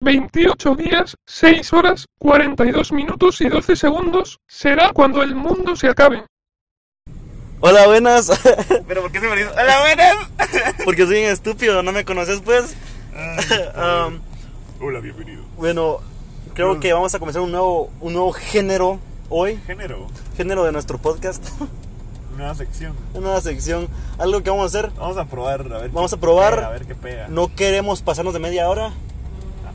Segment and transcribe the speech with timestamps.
[0.00, 6.24] 28 días, 6 horas, 42 minutos y 12 segundos será cuando el mundo se acabe.
[7.60, 8.30] Hola, buenas.
[8.86, 9.50] Pero ¿por qué se me dice?
[9.50, 10.74] ¡Hola, buenas!
[10.84, 12.76] Porque soy un estúpido, ¿no me conoces pues?
[13.74, 14.20] Um,
[14.80, 15.42] Hola, bienvenido.
[15.56, 15.98] bueno,
[16.54, 19.58] creo que vamos a comenzar un nuevo, un nuevo género hoy.
[19.66, 20.06] Género,
[20.36, 21.44] Género de nuestro podcast.
[22.36, 22.94] nueva sección.
[23.14, 23.88] Una nueva sección.
[24.18, 24.92] Algo que vamos a hacer.
[24.96, 25.90] Vamos a probar, a ver.
[25.90, 26.54] Vamos a probar.
[26.54, 27.26] pega, a ver qué pega.
[27.26, 28.92] No queremos pasarnos de media hora, Ah,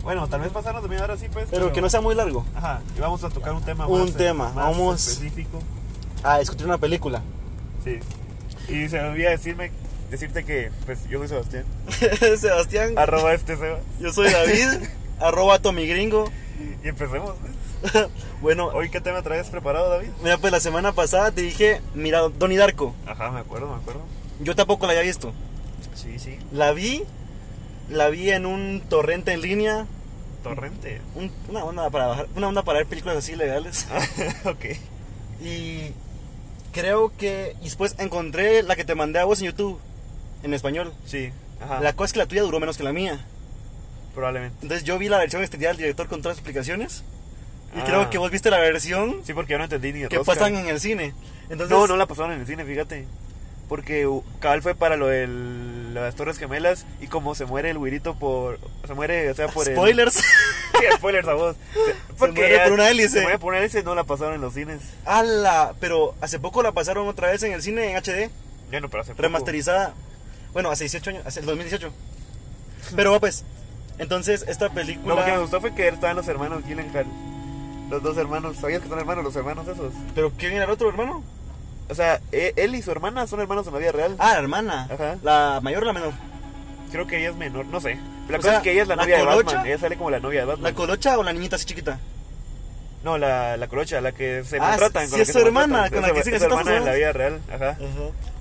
[0.03, 1.47] Bueno, tal vez pasarnos de media hora sí, pues.
[1.49, 2.45] pero que no sea muy largo.
[2.55, 4.09] Ajá, y vamos a tocar un tema Un más.
[4.09, 5.59] eh, tema, más vamos- específico.
[6.23, 7.21] A discutir una película.
[7.83, 7.99] Sí.
[8.67, 9.71] Y se me olvida decirme,
[10.11, 11.65] decirte que, pues, yo soy Sebastián.
[12.39, 13.79] Sebastián, Arroba este Seba.
[13.99, 14.87] yo soy David,
[15.19, 16.25] arroba Tommy Gringo.
[16.83, 17.33] Y empecemos.
[17.41, 18.07] pues.
[18.41, 20.09] Bueno, Hoy, ¿qué tema traes preparado, David?
[20.21, 22.93] mira, pues la semana pasada te dije, mira, Donnie Darko.
[23.07, 24.01] Ajá, me acuerdo, me acuerdo.
[24.41, 25.31] Yo tampoco la había visto.
[25.95, 26.37] Sí, sí.
[26.51, 27.03] La vi,
[27.89, 29.85] la vi en un torrente en línea.
[30.43, 31.01] Torrente.
[31.15, 33.87] un- una onda para bajar, una onda para ver películas así legales.
[34.45, 34.65] ok.
[35.41, 35.91] Y
[36.71, 39.79] creo que y después encontré la que te mandé a vos en YouTube
[40.43, 40.93] en español.
[41.05, 41.31] Sí.
[41.61, 41.79] Ajá.
[41.79, 43.25] La cosa es que la tuya duró menos que la mía.
[44.13, 44.57] Probablemente.
[44.61, 47.03] Entonces yo vi la versión extendida del director con todas las explicaciones.
[47.75, 47.83] Y Ah.
[47.85, 50.67] creo que vos viste la versión Sí, porque yo no entendí ni que pasan en
[50.67, 51.13] el cine.
[51.49, 53.05] Entonces, No, no la pasaron en el cine, fíjate.
[53.67, 55.25] Porque uh, cabal fue para lo de
[55.93, 58.59] las Torres Gemelas y como se muere el güirito por...
[58.85, 59.73] Se muere, o sea, por el...
[59.75, 60.21] Spoilers.
[60.97, 61.55] Spoilers a vos.
[62.17, 63.09] Se, muere por una hélice.
[63.09, 64.81] Se muere por una hélice, no la pasaron en los cines.
[65.05, 65.73] ¡Hala!
[65.79, 68.29] Pero hace poco la pasaron otra vez en el cine en HD,
[68.71, 69.21] Ya no, pero hace poco.
[69.23, 69.93] remasterizada.
[70.53, 71.91] Bueno, hace 18 años, hace el 2018.
[72.95, 73.43] Pero pues,
[73.97, 75.15] entonces esta película.
[75.15, 77.05] No, lo que me gustó fue que estaban los hermanos Gyllenhaal.
[77.89, 78.57] Los dos hermanos.
[78.57, 79.93] ¿Sabías que son hermanos los hermanos esos?
[80.15, 81.23] ¿Pero quién era el otro hermano?
[81.89, 84.15] O sea, e- él y su hermana son hermanos en la vida real.
[84.19, 84.87] Ah, la hermana.
[84.91, 85.17] Ajá.
[85.21, 86.13] ¿La mayor o la menor?
[86.93, 87.97] Creo que ella es menor, no sé.
[88.29, 89.45] La O cosa sea, es que ella es la, ¿la novia de colocha?
[89.47, 89.65] Batman.
[89.67, 90.63] Ella sale como la novia de Batman.
[90.71, 91.99] ¿La colocha o la niñita así chiquita?
[93.03, 95.09] No, la, la colocha, la que se Ah, maltratan.
[95.09, 96.77] sí con la es que su se hermana, con la que es su siendo hermana
[96.77, 97.41] en la vida real.
[97.53, 97.77] Ajá.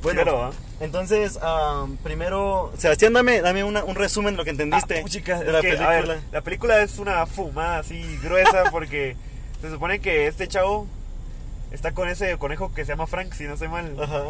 [0.02, 0.50] Bueno, Claro, ¿ah?
[0.80, 5.40] entonces, am, primero, Sebastián, dame, dame una- un resumen de lo que entendiste Ah, puchica,
[5.40, 5.88] de la que, película.
[5.90, 9.16] ver, la película es una fumada así gruesa porque
[9.62, 10.86] se supone que este chavo
[11.72, 13.96] está con ese conejo que se llama Frank, si no sé mal.
[14.00, 14.22] Ajá.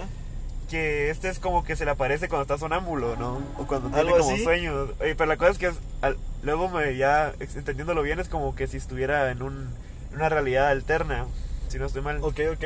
[0.72, 3.42] Que este es como que se le aparece cuando está sonámbulo, ¿no?
[3.58, 4.42] O cuando tiene ¿Algo como así?
[4.42, 4.88] sueños.
[5.00, 8.54] Oye, pero la cosa es que es- al- luego me ya entendiéndolo bien es como
[8.54, 9.68] que si estuviera en un,
[10.10, 11.26] en una realidad alterna,
[11.68, 12.18] si no estoy mal.
[12.22, 12.64] Ok, ok.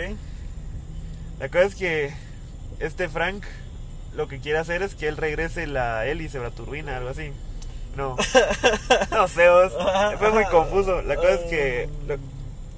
[1.40, 2.12] La cosa es que
[2.78, 3.42] este Frank
[4.14, 7.32] lo que quiere hacer es que él regrese la hélice, la turbina, algo así.
[7.96, 8.16] No.
[9.10, 9.72] No sé, vos.
[10.18, 11.02] Fue muy confuso.
[11.02, 11.88] La cosa es que.
[12.06, 12.18] lo-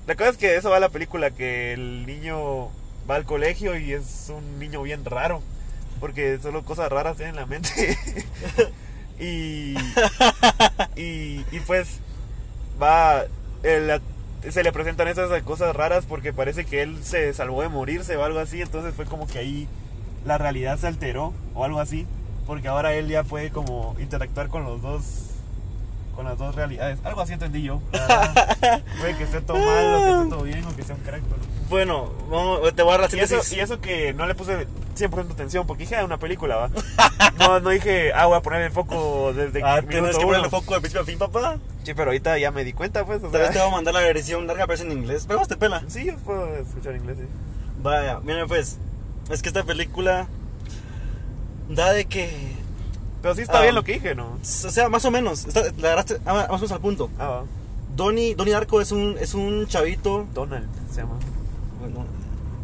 [0.07, 2.71] la cosa es que eso va a la película, que el niño
[3.09, 5.43] va al colegio y es un niño bien raro.
[6.01, 7.99] Porque solo cosas raras tiene en la mente.
[9.21, 9.75] y,
[10.97, 11.45] y.
[11.51, 11.99] Y pues
[12.81, 13.25] va.
[13.63, 14.01] el-
[14.49, 18.23] se le presentan esas cosas raras porque parece que él se salvó de morirse o
[18.23, 18.63] algo así.
[18.63, 19.67] Entonces fue como que ahí
[20.25, 22.07] la realidad se alteró o algo así.
[22.47, 25.03] Porque ahora él ya puede como interactuar con los dos.
[26.15, 26.99] Con las dos realidades.
[27.05, 27.81] Algo así entendí yo.
[29.01, 31.23] Puede que esté todo mal o que esté todo bien o que sea un crack.
[31.69, 34.67] Bueno, vamos, te voy a dar la Y eso, y eso que no le puse
[34.97, 36.71] 100% atención porque dije, ah, una película, va.
[37.39, 40.51] No, no dije, ah, voy a poner el foco desde Ah, tienes que poner el
[40.51, 41.59] foco de principio a fin, papá.
[41.85, 43.23] Sí, pero ahorita ya me di cuenta, pues.
[43.23, 45.25] O Tal vez sea, te voy a mandar la versión larga, pero es en inglés.
[45.27, 45.83] Pero vos te pela.
[45.89, 47.25] Sí, yo puedo escuchar inglés, sí.
[47.83, 48.79] Vaya, miren pues.
[49.31, 50.27] Es que esta película
[51.69, 52.31] da de que.
[53.23, 53.63] Pero sí está Ah.
[53.63, 54.39] bien lo que dije, ¿no?
[54.43, 55.47] O sea, más o menos.
[55.47, 57.11] Está, la agarraste ah, más o menos al punto.
[57.19, 57.45] Ah, va.
[57.95, 60.27] Donnie, Donnie Darko es un, es un chavito.
[60.35, 61.15] Donald se llama.
[61.81, 62.05] Bueno,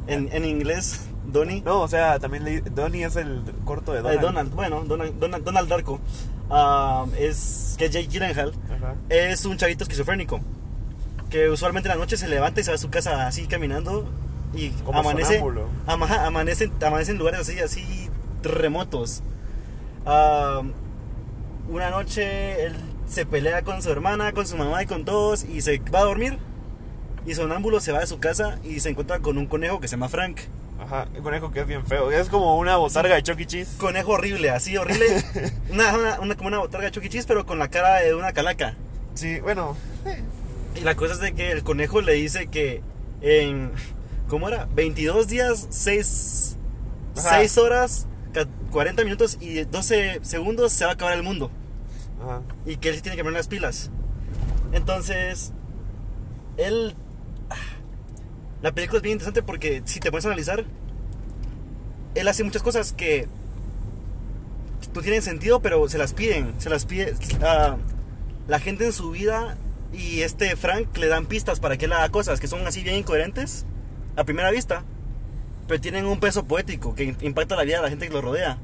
[0.07, 1.63] en, en inglés, Donnie.
[1.63, 4.21] No, o sea, también leí, Donnie es el corto de Eh, Donald.
[4.23, 6.01] Donald, bueno, Donald, Donald, Donald Darko.
[6.51, 8.53] Ah, es que es Jake Gyllenhaal.
[8.77, 8.95] Ajá.
[9.09, 10.41] Es un chavito esquizofrénico.
[11.31, 14.07] Que usualmente en la noche se levanta y se va a su casa así caminando.
[14.55, 15.43] Y Como amanece,
[15.87, 18.09] ama- amanece, amanece en lugares así, así
[18.43, 19.23] remotos.
[20.07, 20.61] Ah,
[21.69, 22.77] una noche él
[23.09, 26.05] se pelea con su hermana, con su mamá y con todos y se va a
[26.05, 26.39] dormir.
[27.27, 29.93] Y sonámbulo se va de su casa y se encuentra con un conejo que se
[29.93, 30.41] llama Frank.
[30.79, 32.11] Ajá, el conejo que es bien feo.
[32.11, 33.47] Es como una botarga de Chuck E.
[33.47, 33.77] Cheese.
[33.79, 35.07] Conejo horrible, así horrible.
[35.71, 38.33] una, una, una- como una botarga de Chucky Cheese, pero con la cara de una
[38.33, 38.75] calaca.
[39.15, 39.77] Sí, bueno.
[40.75, 42.83] Y la cosa es de que el conejo le dice que
[43.23, 43.71] en.
[44.29, 44.67] ¿Cómo era?
[44.75, 46.57] 22 días, 6,
[47.17, 47.41] Ajá.
[47.63, 51.51] horas, ca- 40 minutos y 12 segundos se va a acabar el mundo.
[52.23, 52.41] Ajá.
[52.67, 53.91] Y que él sí tiene que poner las pilas.
[54.73, 55.53] Entonces,
[56.57, 56.95] él.
[58.65, 60.65] La película es bien interesante porque si te pones a analizar,
[62.15, 63.29] él hace muchas cosas que
[64.95, 66.55] no tienen sentido, pero se las piden.
[66.59, 67.15] Se las pide.
[67.43, 67.77] ah,
[68.49, 69.59] la gente en su vida
[69.93, 72.97] y este Frank le dan pistas para que él haga cosas que son así bien
[72.97, 73.67] incoherentes
[74.17, 74.83] a primera vista,
[75.69, 78.57] pero tienen un peso poético que impacta la vida de la gente que lo rodea.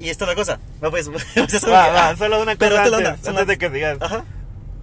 [0.00, 0.58] Y esta es la cosa.
[0.82, 1.24] Va, pues, pues,
[1.68, 3.98] va, va, solo una pero cosa la antes, antes la- de que sigas.
[4.00, 4.24] Ajá.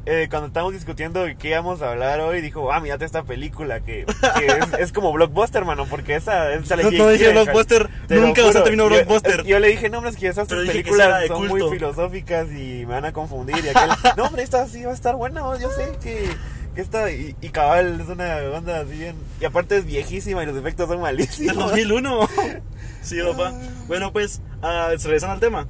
[0.07, 3.79] Eh, cuando estábamos discutiendo de qué íbamos a hablar hoy, dijo, ah, mírate esta película
[3.79, 4.05] que,
[4.37, 8.59] que es, es como blockbuster, mano, porque esa, esa No, no dije blockbuster, nunca usé
[8.59, 9.43] el término Yo- blockbuster.
[9.45, 11.69] Yo, le dije, no, hombre, es que esas que películas son culto.
[11.69, 13.55] muy filosóficas y me van a confundir.
[13.65, 16.29] Y aquel, no, hombre, esta sí va a estar buena, yo sé que,
[16.75, 20.45] que esta, y, y cabal, es una onda así bien, y aparte es viejísima y
[20.45, 21.55] los efectos son Del malísimos.
[21.55, 22.29] 2001.
[23.01, 23.53] sí, papá.
[23.87, 25.67] Bueno, pues, regresando al tema.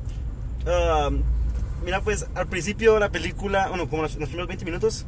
[0.67, 1.09] Ah,
[1.85, 5.05] mira, pues, al principio la película, bueno, como los, los primeros 20 minutos,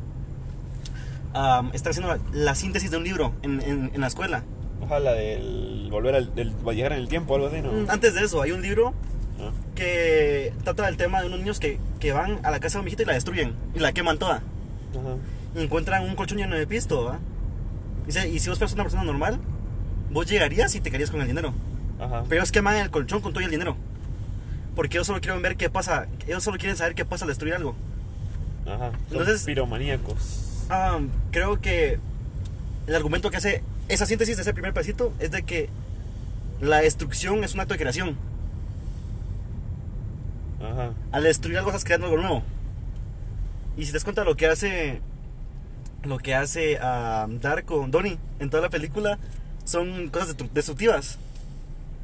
[1.34, 4.44] ah, está haciendo la, la síntesis de un libro en, en- en la escuela.
[4.82, 7.72] Ojalá del volver al, del viajar en el tiempo, algo así, ¿no?
[7.72, 8.94] Mm, Antes de eso, hay un libro
[9.40, 9.52] Ah.
[9.76, 12.86] que trata del tema de unos niños que, que van a la casa de un
[12.86, 14.38] viejito y la destruyen y la queman toda.
[14.38, 15.16] Ajá.
[15.56, 17.20] Y encuentran un colchón lleno de pisto, ¿va?
[18.08, 19.38] Dice, y si vos fueras una persona normal,
[20.12, 21.54] vos llegarías y te quedarías con el dinero.
[22.00, 22.24] Ajá.
[22.28, 23.78] Pero ellos queman el colchón con todo y el dinero.
[24.78, 26.08] Porque ellos solo quieren ver qué pasa.
[26.26, 27.76] Ellos solo quieren saber qué pasa al destruir algo.
[28.66, 28.92] Ajá.
[28.92, 30.66] Son Entonces- piromaníacos.
[30.70, 31.00] Ah,
[31.32, 32.00] creo que
[32.88, 35.68] el argumento que hace esa síntesis de ese primer pedacito es de que
[36.62, 38.16] la destrucción es un acto de creación.
[40.62, 40.92] Ajá.
[41.12, 42.44] Al destruir algo estás creando algo nuevo.
[43.78, 45.02] Y si te das cuenta lo que hace
[46.04, 49.18] lo que hace a Dark con Donnie en toda la película
[49.66, 51.18] son cosas destru- destructivas.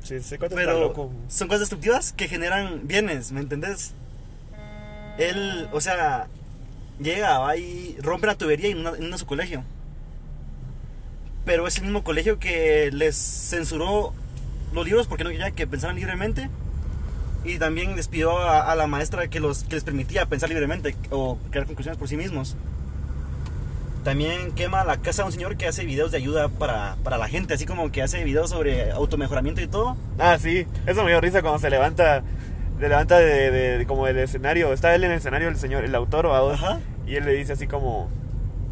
[0.04, 1.12] Sí, Pero loco.
[1.30, 3.94] son cosas destructivas que generan bienes, ¿me entendés?
[5.18, 6.28] Él, o sea,
[7.00, 9.64] llega, va y rompe la tubería y inunda, inunda su colegio.
[11.46, 14.14] Pero es el mismo colegio que les censuró
[14.74, 16.50] los libros porque no quería que pensaran libremente.
[17.46, 21.38] Y también despidió a, a la maestra que, los, que les permitía pensar libremente o
[21.50, 22.56] crear conclusiones por sí mismos.
[24.04, 27.28] También quema la casa de un señor que hace videos de ayuda para, para la
[27.30, 29.96] gente, así como que hace videos sobre automejoramiento y todo.
[30.20, 30.68] Ah, sí.
[30.86, 32.22] Eso me dio risa cuando se levanta.
[32.80, 34.74] Se levanta de, de- de- como del escenario.
[34.74, 36.52] Está él en el escenario, el señor, el autor o.
[36.52, 36.80] Ajá.
[37.08, 38.10] Y él le dice así como.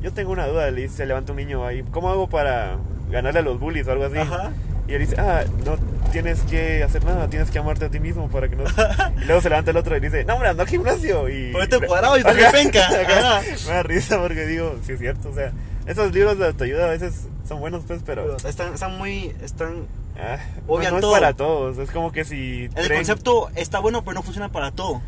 [0.01, 0.69] Yo tengo una duda.
[0.71, 1.83] Le dice, se levanta un niño ahí.
[1.91, 2.75] ¿Cómo hago para
[3.09, 4.17] ganarle a los bullies o algo así?
[4.17, 4.51] Ajá.
[4.87, 5.77] Y él dice, ah, no
[6.11, 8.63] tienes que hacer nada, tienes que amarte a ti mismo para que no...
[9.21, 11.51] y luego se levanta el otro y dice, no, hombre, ando al gimnasio y...
[11.53, 12.51] Ponete cuadrado y Ajá.
[12.51, 12.89] penca.
[13.67, 15.53] Me da risa porque digo, sí es cierto, o sea,
[15.85, 18.35] esos libros de autoayuda a veces son buenos pues, pero...
[18.37, 19.33] Están, están muy.
[19.43, 19.85] Están,
[20.19, 20.37] ah,
[20.67, 22.65] Obvian no, no es para todos, es como que si...
[22.65, 25.01] el creen- concepto está bueno, pero no funciona para todo.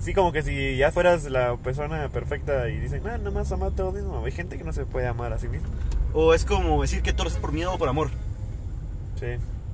[0.00, 3.82] Sí, como que si ya fueras la persona perfecta y dicen, ah, nada más amate
[3.82, 4.22] a ti mismo.
[4.24, 5.68] Hay gente que no se puede amar a sí mismo.
[6.14, 8.10] O es como decir que todo es por miedo o por amor.
[9.20, 9.26] Sí.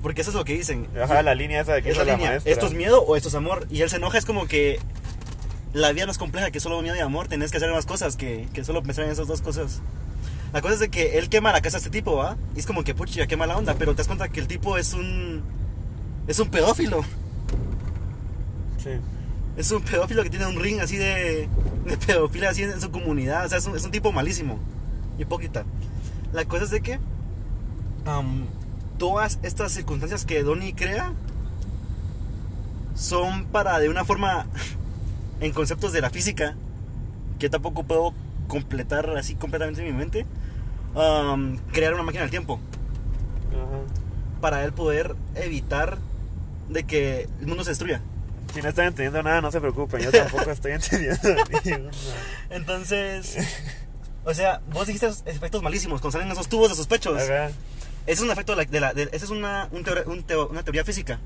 [0.02, 0.87] Porque eso es lo que dicen.
[1.02, 2.31] Ajá, la línea esa de que es la línea.
[2.31, 2.52] maestra.
[2.52, 3.66] Esto es miedo o esto es amor.
[3.70, 4.78] Y él se enoja, es como que
[5.72, 7.28] la vida no es compleja, que solo miedo y amor.
[7.28, 9.81] Tenés que hacer más cosas que, que solo pensar en esas dos cosas.
[10.52, 12.37] La cosa es de que él quema la casa a este tipo, ¿va?
[12.54, 13.75] Y es como que, pucha, qué mala onda.
[13.75, 15.43] Pero te das cuenta que el tipo es un.
[16.28, 17.02] Es un pedófilo.
[18.82, 18.90] Sí.
[19.56, 21.49] Es un pedófilo que tiene un ring así de,
[21.87, 23.46] de pedofilia así en su comunidad.
[23.46, 24.58] O sea, es un, es un tipo malísimo.
[25.19, 25.64] Hipócrita.
[26.32, 26.99] La cosa es de que
[28.04, 28.46] am,
[28.98, 31.12] todas estas circunstancias que Donnie crea
[32.94, 34.46] son para de una forma
[35.40, 36.54] en conceptos de la física
[37.38, 38.14] que tampoco puedo
[38.48, 40.26] completar así completamente en mi mente.
[40.94, 42.59] am, crear una máquina del tiempo
[43.50, 44.40] Ajá.
[44.40, 45.99] para él poder evitar
[46.68, 48.00] de que el mundo se destruya.
[48.54, 50.00] Si no están entendiendo nada, no se preocupen.
[50.00, 50.73] Yo tampoco estoy
[51.52, 51.90] entendiendo.
[52.49, 53.37] Entonces,
[54.25, 57.20] o sea, vos dijiste esos efectos malísimos cuando salen esos tubos de sus pechos.
[58.06, 58.70] Ese es un efecto de la.
[58.70, 61.18] De la de- esa es una, un teor- un teo- una teoría física.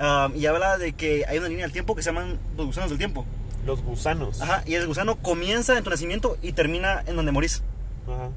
[0.00, 2.90] Um, y habla de que hay una línea del tiempo que se llaman los gusanos
[2.90, 3.24] del tiempo.
[3.64, 4.40] Los gusanos.
[4.42, 7.62] Ajá, y el gusano comienza en tu nacimiento y termina en donde morís.
[8.06, 8.30] Ajá.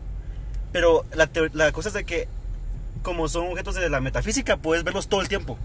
[0.71, 2.27] Pero la, la cosa es de que,
[3.01, 5.57] como son objetos de la metafísica, puedes verlos todo el tiempo.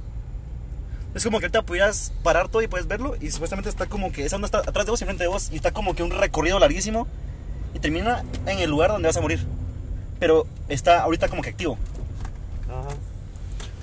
[1.14, 4.24] Es como que ahorita pudieras parar todo y puedes verlo, y supuestamente está como que
[4.24, 6.10] esa onda está atrás de vos y enfrente de vos, y está como que un
[6.10, 7.06] recorrido larguísimo,
[7.74, 9.44] y termina en el lugar donde vas a morir.
[10.22, 11.76] Pero está ahorita como que activo.
[12.68, 12.94] Ajá.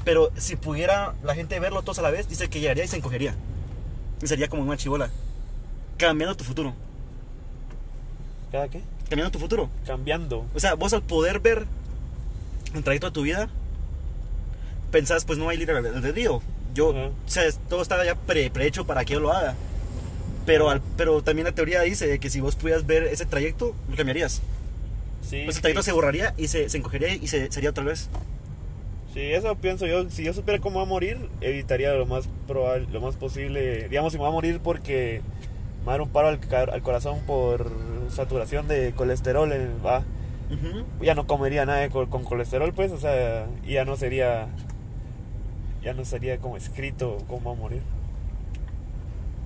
[0.06, 2.96] Pero si pudiera la gente verlo todos a la vez, dice que llegaría y se
[2.96, 3.36] encogería.
[4.22, 5.10] Y sería como una chivola.
[5.98, 6.74] Cambiando tu futuro.
[8.54, 8.82] ¿Cada qué?
[9.10, 9.70] Cambiando tu futuro.
[9.86, 10.46] Cambiando.
[10.56, 11.66] O sea, vos al poder ver
[12.74, 13.50] el trayecto de tu vida,
[14.94, 16.42] pensás, pues no hay libre albedrío.
[16.74, 17.08] Yo, Ajá.
[17.08, 19.56] o sea, todo está ya pre, prehecho para que yo lo haga.
[20.46, 23.98] Pero, al, pero también la teoría dice que si vos pudieras ver ese trayecto, lo
[23.98, 24.42] cambiarías.
[25.30, 25.42] Sí.
[25.46, 25.88] Pues el trayecto sí.
[25.88, 28.10] se borraría y se, se encogería y se, sería otra vez.
[29.14, 30.10] Sí, eso pienso yo.
[30.10, 33.88] Si yo supiera cómo va a morir, evitaría lo más probable, lo más posible.
[33.90, 35.22] Digamos, si me va a morir porque
[35.82, 36.40] me va a dar un paro al,
[36.72, 37.72] al corazón por
[38.14, 40.00] saturación de colesterol, eh, va.
[40.52, 40.84] Ujú.
[41.04, 44.48] Ya no comería nada de col- con colesterol, pues, o sea, ya no sería,
[45.84, 47.82] ya no sería como escrito cómo va a morir.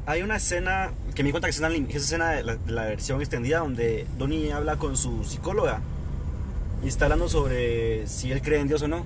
[0.05, 2.55] Hay una escena que me di cuenta que es una, lim- es escena de la,
[2.55, 5.79] de la versión extendida donde Donnie habla con su psicóloga
[6.83, 9.05] y está hablando sobre si él cree en Dios o no.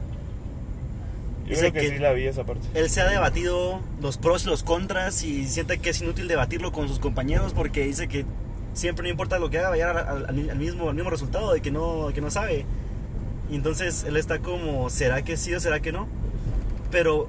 [1.46, 2.68] Yo Dice creo que, que- sí la vi esa parte.
[2.74, 6.72] Él se ha debatido los pros y los contras y siente que es inútil debatirlo
[6.72, 8.26] con sus compañeros porque dice que
[8.74, 11.54] siempre no importa lo que haga, va a llegar al, al- mismo, al mismo resultado
[11.54, 12.66] de que no, que no sabe.
[13.52, 16.08] Y entonces él está como, ¿será que sí o será que no?
[16.92, 17.28] Pero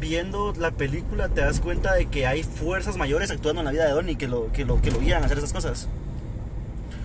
[0.00, 3.86] viendo la película te das cuenta de que hay fuerzas mayores actuando en la vida
[3.86, 5.88] de Donnie que lo, que lo, que lo guían a hacer esas cosas.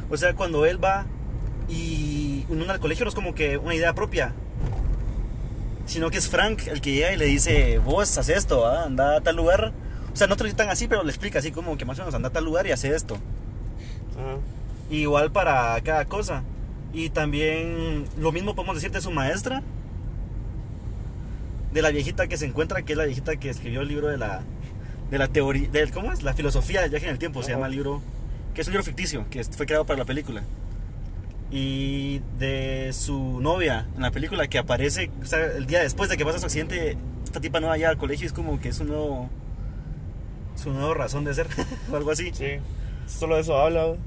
[0.10, 1.06] O sea, cuando él va
[1.70, 4.34] y uno al colegio no es como que una idea propia,
[5.86, 8.84] sino que es Frank el que llega y le dice, vos haz esto, ¿ah?
[8.84, 9.72] anda a tal lugar.
[10.14, 11.98] O sea, no te lo dice tan así, pero le explica así como que más
[11.98, 13.16] o menos anda a tal lugar y hace esto.
[14.16, 14.38] Ajá.
[14.92, 16.44] Igual para cada cosa.
[16.94, 19.64] Y también lo mismo podemos decir de su maestra.
[21.74, 24.18] De la viejita que se encuentra, que es la viejita que escribió el libro de
[24.18, 24.42] la,
[25.10, 26.24] de la teoría, del, ¿cómo es?
[26.24, 28.02] La filosofía del viaje en el tiempo, se llama el libro,
[28.54, 30.44] que es un libro ficticio, que fue creado para la película.
[31.52, 36.18] Y de su novia en la película, que aparece o sea, el día después de
[36.18, 38.80] que pasa su accidente, esta tipa no va ya al colegio, es como que es
[38.80, 39.30] un nuevo,
[40.56, 41.48] su nueva razón de ser,
[41.92, 42.32] o algo así.
[42.34, 42.58] Sí,
[43.08, 43.86] solo de eso habla.
[43.86, 44.00] güey.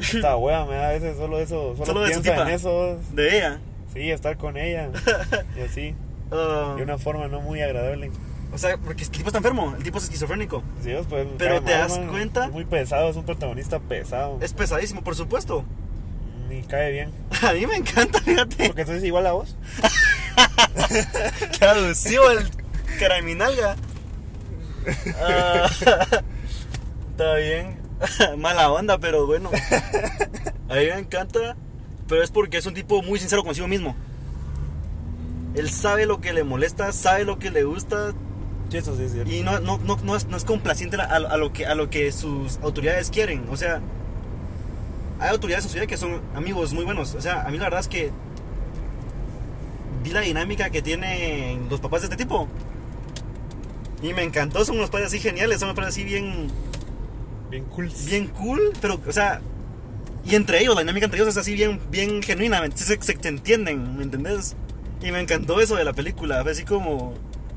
[0.00, 2.98] Esta wea me da a veces solo eso, solo, Solo de su piensa en eso.
[3.12, 3.58] De ella.
[3.92, 4.90] Sí, estar con ella.
[5.56, 5.94] Y así,
[6.30, 8.10] Ah, de una forma no muy agradable.
[8.52, 10.62] O sea, porque el tipo está enfermo, el tipo es esquizofrénico.
[10.82, 12.08] Sí, pues, Pero cae te mal, das man.
[12.08, 14.38] cuenta- Es muy pesado, es un protagonista pesado.
[14.40, 15.64] Es pesadísimo, por supuesto.
[16.48, 17.10] Ni cae bien.
[17.42, 18.66] A mí me encanta, fíjate.
[18.68, 19.56] Porque entonces igual a vos.
[21.60, 22.48] Adució el
[22.98, 23.76] caraminalga.
[25.20, 25.68] Ah,
[27.10, 27.76] está bien.
[28.38, 29.50] Mala onda, pero bueno.
[30.68, 31.56] A mí me encanta.
[32.08, 33.96] Pero es porque es un tipo muy sincero consigo mismo.
[35.54, 38.12] Él sabe lo que le molesta, sabe lo que le gusta,
[38.70, 39.30] Sí, eso sí es cierto.
[39.32, 41.90] y no, no, no, no es, no es complaciente a, a lo que, a lo
[41.90, 43.44] que sus autoridades quieren.
[43.50, 43.80] O sea,
[45.20, 47.14] hay autoridades en su vida que son amigos muy buenos.
[47.14, 48.10] O sea, a mí la verdad es que
[50.02, 52.48] vi la dinámica que tienen los papás de este tipo.
[54.02, 56.48] Y me encantó, son unos padres así geniales, son unos padres así bien,
[57.50, 57.90] Bien cool.
[58.06, 59.40] bien cool, pero, o sea,
[60.26, 62.98] y entre ellos, la dinámica entre ellos es así bien, bien genuina, ¿me- se, se,
[63.00, 64.56] se entienden, ¿me entendés?
[65.04, 67.12] Y me encantó eso de la película, así como,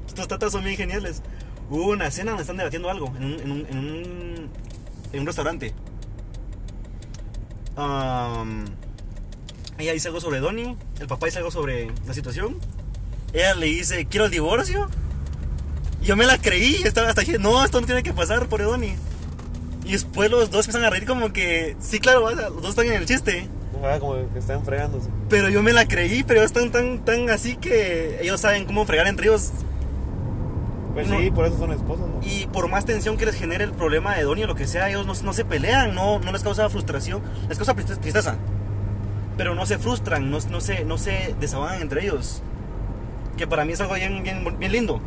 [0.05, 1.21] estos tatas son bien geniales.
[1.69, 4.49] Hubo una escena donde están debatiendo algo, en un, en un,
[5.13, 5.73] en un, restaurante.
[7.77, 8.65] Am,
[9.77, 12.59] ella dice algo sobre Donnie, el papá dice algo sobre la situación.
[13.31, 14.89] Ella le dice, quiero el divorcio.
[16.01, 18.97] Yo me la creí, estaba hasta dije, no, esto no tiene que pasar por Donnie.
[19.85, 22.93] Y después los dos empiezan a reír como que, sí, claro, los dos están en
[22.93, 23.47] el chiste.
[23.83, 25.09] Ajá, como que están fregándose.
[25.29, 29.07] Pero yo me la creí, pero están tan, tan así que ellos saben cómo fregar
[29.07, 29.51] entre ellos.
[30.93, 31.19] Pues No.
[31.19, 32.19] sí, por eso son esposos, ¿no?
[32.23, 34.89] Y por más tensión que les genere el problema de Donnie o lo que sea,
[34.89, 38.35] ellos no, no se pelean, no, no les causa frustración, les causa triste- tristeza.
[39.37, 42.41] Pero no se frustran, no, no, se, no se desahogan entre ellos.
[43.37, 44.99] Que para mí es algo bien, bien, bien lindo.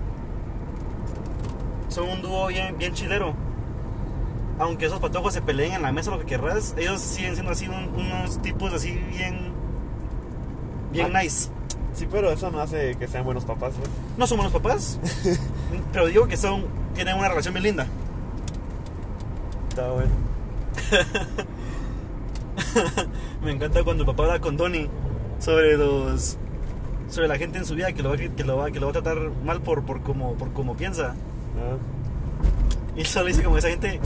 [1.89, 3.35] Son un dúo bien, bien chilero.
[4.61, 7.67] Aunque esos patojos se peleen en la mesa, lo que querrás, ellos siguen siendo así
[7.67, 9.51] un- unos tipos así bien.
[10.93, 11.23] Bien Ah.
[11.23, 11.49] nice.
[11.95, 13.91] Sí, pero eso no hace que sean buenos papás, pues.
[14.17, 14.99] No son buenos papás,
[15.93, 16.65] pero digo que son
[16.95, 17.87] tienen una relación bien linda.
[19.71, 20.11] Está bueno.
[23.43, 24.89] Me encanta cuando el papá habla con Donnie
[25.41, 26.37] sobre los
[27.09, 28.87] sobre la gente en su vida que lo va, a- que lo va, que lo
[28.87, 31.15] va a tratar mal por, por como por como piensa.
[31.57, 31.77] Ah,
[32.97, 33.99] Y solo dice como esa gente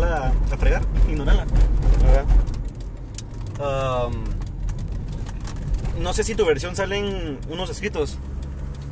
[0.00, 1.46] mandarla a, fregar, ignorarla.
[2.04, 2.24] ajá.
[4.06, 4.24] Um,
[6.02, 8.16] no sé si tu versión salen unos escritos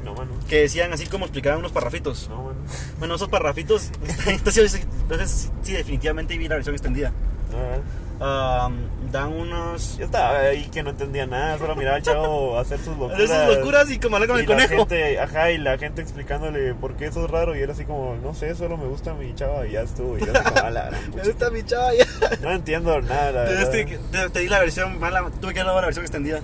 [0.05, 0.31] No, mano.
[0.47, 2.29] que decían así como explicaban unos parrafitos.
[2.29, 2.59] No, mano.
[2.99, 3.91] Bueno, esos parrafitos,
[4.27, 7.09] entonces, entonces sí, definitivamente vi la versión extendida.
[7.49, 7.81] Ajá.
[8.21, 9.97] Um, dan unos...
[9.97, 13.31] Yo estaba ahí que no entendía nada, solo miraba al chavo hacer sus locuras.
[13.31, 14.77] Hacer sus locuras y como hablar con y el la conejo.
[14.77, 18.17] gente, ajá, y la gente explicándole por qué eso es raro y era así como,
[18.23, 20.19] no sé, solo me gusta mi chava y ya estuvo.
[20.19, 22.05] Y yo así como, a la gran Me gusta mi chava ya.
[22.43, 23.99] No entiendo nada, la Te, verdad.
[24.11, 26.41] te- te di la versión mala, tuve que dar la versión extendida.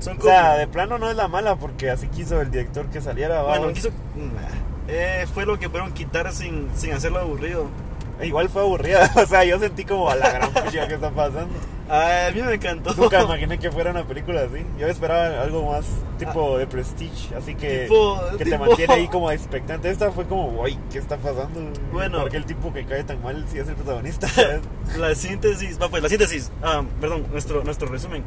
[0.00, 3.00] Son O sea, de plano no es la mala porque así quiso el director que
[3.00, 3.42] saliera.
[3.42, 3.74] bueno, vamos.
[3.74, 3.90] quiso.
[4.16, 4.88] Nah.
[4.88, 7.66] Eh, fue lo que pudieron quitar sin, sin hacerlo aburrido.
[8.22, 9.10] Igual fue aburrida.
[9.16, 11.48] O sea, yo sentí como a la gran pucha que está pasando.
[11.88, 12.94] Ay, a mí me encantó.
[12.94, 14.64] Nunca imaginé que fuera una película así.
[14.78, 15.84] Yo esperaba algo más
[16.20, 19.90] tipo de Prestige, así que, Tipo- que te tipo- mantiene ahí como expectante.
[19.90, 21.60] Esta fue como, guay, ¿qué está pasando?
[21.92, 22.20] Bueno.
[22.20, 24.28] Porque el tipo que cae tan mal sí es el protagonista.
[24.28, 24.60] ¿sabes?
[24.98, 28.22] La síntesis, va pues la síntesis, ah, perdón, nuestro, nuestro resumen.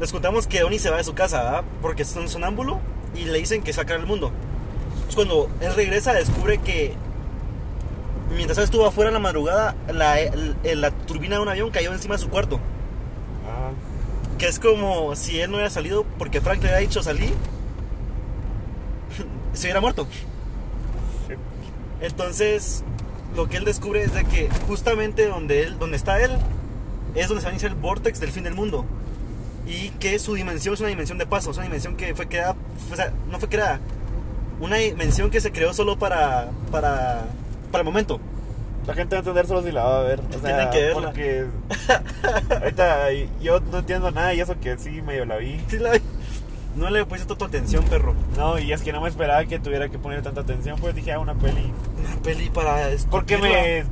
[0.00, 1.64] Les contamos que Oni se va de su casa, ¿verdad?
[1.80, 2.80] Porque es un sonámbulo
[3.16, 4.30] y le dicen que sacar el mundo.
[4.94, 6.94] Entonces, cuando él regresa, descubre que
[8.34, 12.22] mientras él estuvo afuera en la madrugada, la, turbina de un avión cayó encima de
[12.22, 12.60] su cuarto.
[13.46, 13.70] Ah,
[14.38, 17.32] Que es como si él no hubiera salido porque Frank le había dicho salir,
[19.52, 20.06] se hubiera muerto.
[21.28, 21.34] sí.
[22.00, 22.82] Entonces,
[23.36, 26.32] lo que él descubre es de que justamente donde, él, donde está él
[27.14, 28.84] es donde se va a iniciar el vortex del fin del mundo.
[29.66, 32.56] Y que su dimensión es una dimensión de paso, es una dimensión que fue creada,
[32.90, 33.78] o sea, no fue creada,
[34.60, 37.26] una dimensión que se creó solo para, para,
[37.72, 38.20] para el momento.
[38.86, 40.20] La gente va a entender solo si la va a ver.
[40.20, 41.08] O sea, Tienen que verla.
[41.08, 41.46] Porque
[42.60, 45.60] ahorita yo no entiendo nada y eso que sí medio la vi.
[45.68, 46.00] Sí, la-
[46.74, 48.14] No le puse toda tu atención, perro.
[48.36, 51.12] No, y es que no me esperaba que tuviera que poner tanta atención, pues dije,
[51.12, 51.70] ah, una peli.
[52.00, 52.88] Una peli para...
[53.10, 53.84] Porque me,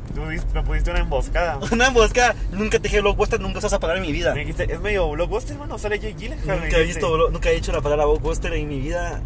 [0.54, 1.58] me pusiste una emboscada.
[1.72, 2.34] Una emboscada.
[2.52, 4.34] Nunca te dije blockbuster, nunca vas a en mi vida.
[4.34, 6.60] Me dijiste, es medio blockbuster, hermano, sale Jake Gyllenhaal.
[6.62, 9.20] Nunca he visto, nunca he dicho la palabra blockbuster en mi vida.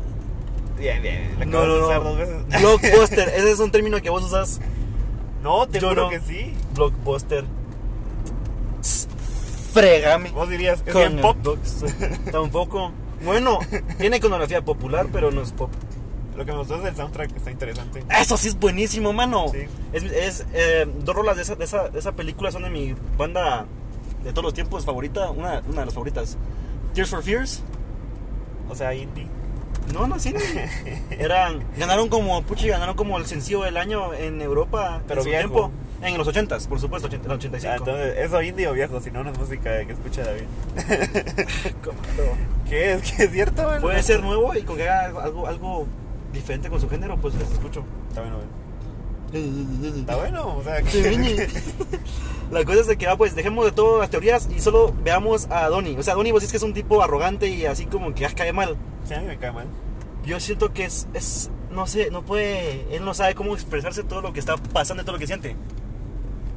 [0.78, 2.10] Bien, bien, la No, no, usar no.
[2.10, 2.36] dos veces.
[2.60, 4.60] Blockbuster, ese es un término que vos usas.
[5.42, 6.10] No, te Yo juro no.
[6.10, 6.52] que sí.
[6.74, 7.44] Blockbuster.
[9.72, 10.30] Fregame.
[10.30, 11.36] Vos dirías, es bien pop.
[12.32, 12.92] Tampoco.
[13.24, 13.58] Bueno,
[13.98, 15.70] tiene iconografía popular, pero no es pop.
[16.36, 18.04] Lo que me gustó es el soundtrack, está interesante.
[18.20, 19.46] Eso sí es buenísimo, mano.
[19.52, 19.66] Sí.
[19.92, 22.94] Es, es, eh, dos rolas de esa, de, esa, de esa película son de mi
[23.16, 23.66] banda
[24.24, 25.30] de todos los tiempos favorita.
[25.30, 26.36] Una, una de las favoritas.
[26.92, 27.62] Tears for Fears.
[28.68, 29.26] O sea, indie.
[29.92, 30.34] No, no, sí.
[31.10, 35.02] Eran, ganaron como, puchi, ganaron como el sencillo del año en Europa.
[35.06, 35.48] Pero en su viejo.
[35.48, 35.70] tiempo.
[36.02, 37.72] En los 80s, por supuesto, en los 85.
[37.72, 39.00] Ah, entonces, ¿eso indie o viejo?
[39.00, 40.44] Si no, no es música que escucha David.
[42.68, 43.12] ¿Qué es?
[43.12, 43.66] ¿Qué es cierto?
[43.80, 45.86] Puede ser nuevo y con que haga algo, algo
[46.32, 47.84] diferente con su género, pues les escucho.
[48.08, 48.63] Está bueno, güey.
[49.34, 51.36] Está bueno, o sea, Sí, Vini.
[52.50, 55.46] La cosa es de que, ah, pues dejemos de todas las teorías y solo veamos
[55.50, 55.96] a Donnie.
[55.98, 58.32] O sea, Donnie vos decís que es un tipo arrogante y así como que ah,
[58.36, 58.76] cae mal.
[59.08, 59.66] Sí, a mí me cae mal.
[60.24, 64.20] Yo siento que es, es, no sé, no puede, él no sabe cómo expresarse todo
[64.20, 65.56] lo que está pasando y todo lo que siente.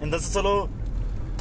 [0.02, 0.70] Entonces solo,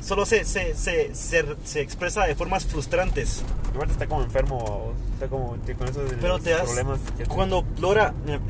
[0.02, 3.42] solo se, se, se, se, se expresa de formas frustrantes.
[3.74, 6.98] Igual está como enfermo, o está como que con esos Pero te das, problemas.
[7.18, 8.40] que- cuando eh,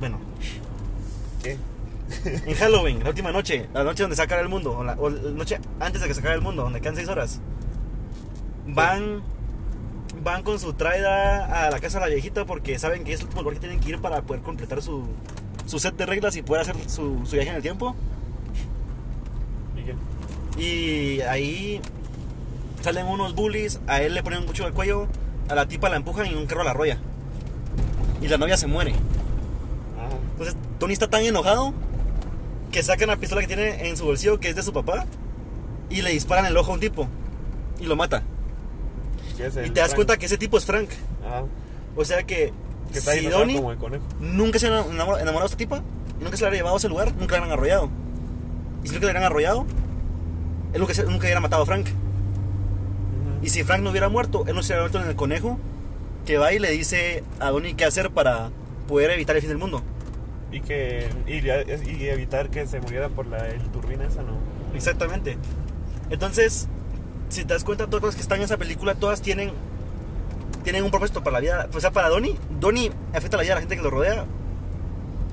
[0.00, 0.18] bueno,
[1.42, 1.58] ¿Qué?
[2.24, 5.10] en Halloween, la última noche, la noche donde se acaba el mundo, o la, o
[5.10, 7.40] la noche antes de que se acabe el mundo, donde quedan seis horas,
[8.66, 9.22] van,
[10.22, 13.26] van con su traida a la casa de la viejita porque saben que es el
[13.26, 15.06] último lugar que tienen que ir para poder completar su,
[15.66, 17.94] su set de reglas y poder hacer su, su viaje en el tiempo.
[20.58, 21.82] ¿Y ahí
[22.80, 25.06] salen unos bullies, a él le ponen un cuchillo al cuello,
[25.48, 26.98] a la tipa la empujan y un carro la arrolla.
[28.22, 28.94] Y la novia se muere.
[30.32, 31.74] Entonces Tony está tan enojado
[32.70, 35.06] que saca una pistola que tiene en su bolsillo que es de su papá
[35.90, 37.08] y le disparan el ojo a un tipo
[37.80, 38.22] y lo mata.
[39.36, 39.94] ¿qué es Y te das Frank?
[39.96, 40.88] cuenta que ese tipo es Frank.
[41.94, 42.52] O sea que,
[42.92, 44.04] que está si disfrazado Donnie como el conejo.
[44.20, 45.82] nunca se hubiera enamorado, enamorado de esta tipa
[46.20, 47.90] y nunca se la hubiera llevado a ese lugar, nunca la hubieran arrollado.
[48.84, 49.66] Y si nunca la hubieran arrollado,
[50.72, 51.86] él nunca, nunca hubiera matado a Frank.
[53.42, 55.58] Y si Frank no hubiera muerto, él no se hubiera muerto en el conejo
[56.26, 58.50] que va y le dice a Donnie qué hacer para
[58.88, 59.82] poder evitar el fin del mundo.
[60.56, 61.34] Y que y,
[61.90, 64.32] y evitar que se muriera por la el turbina esa, ¿no?
[64.74, 65.36] Exactamente.
[66.08, 66.66] Entonces,
[67.28, 69.50] si te das cuenta, todas las que están en esa película, todas tienen
[70.64, 71.68] tienen un propósito para la vida.
[71.72, 74.24] O sea, para Donnie, Donnie afecta la vida de la gente que lo rodea.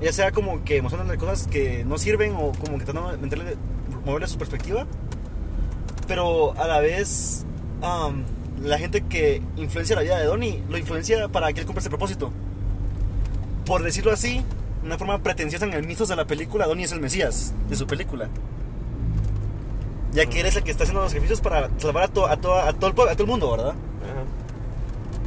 [0.00, 3.56] Ya sea como que mostrándole cosas que no sirven o como que tratando de
[4.04, 4.86] moverle su perspectiva.
[6.06, 7.44] Pero a la vez,
[7.82, 8.24] am,
[8.62, 11.88] la gente que influencia la vida de Donnie lo influencia para que él cumpla ese
[11.88, 12.30] propósito.
[13.66, 14.44] Por decirlo así,
[14.84, 17.86] una forma pretenciosa en el mitos de la película, Donnie es el Mesías de su
[17.86, 18.28] película.
[20.12, 22.68] Ya que eres el que está haciendo los sacrificios para salvar a, to- a, toda-
[22.68, 23.70] a todo, el, pue- a todo el mundo, ¿verdad?
[23.70, 24.22] Ajá.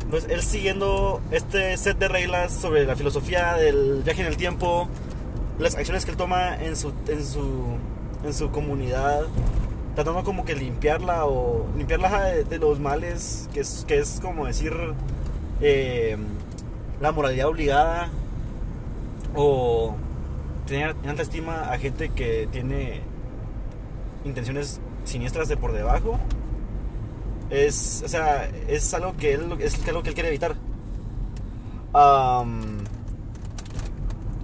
[0.06, 4.88] Entonces, él siguiendo este set de reglas sobre la filosofía del viaje en el tiempo,
[5.60, 7.76] las acciones que él toma en su, en su,
[8.24, 9.24] en su comunidad,
[9.96, 14.46] tratando como que limpiarla o limpiarla de, de los males, que es, que es como
[14.46, 14.72] decir
[15.60, 16.16] eh,
[17.02, 18.10] la moralidad obligada
[19.36, 19.96] o
[20.66, 23.02] tener tanta estima a gente que tiene
[24.26, 26.20] intenciones siniestras de por debajo
[27.50, 30.56] es o sea es algo que él es algo que él quiere evitar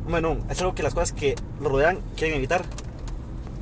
[0.07, 2.63] bueno es algo que las cosas que lo rodean quieren evitar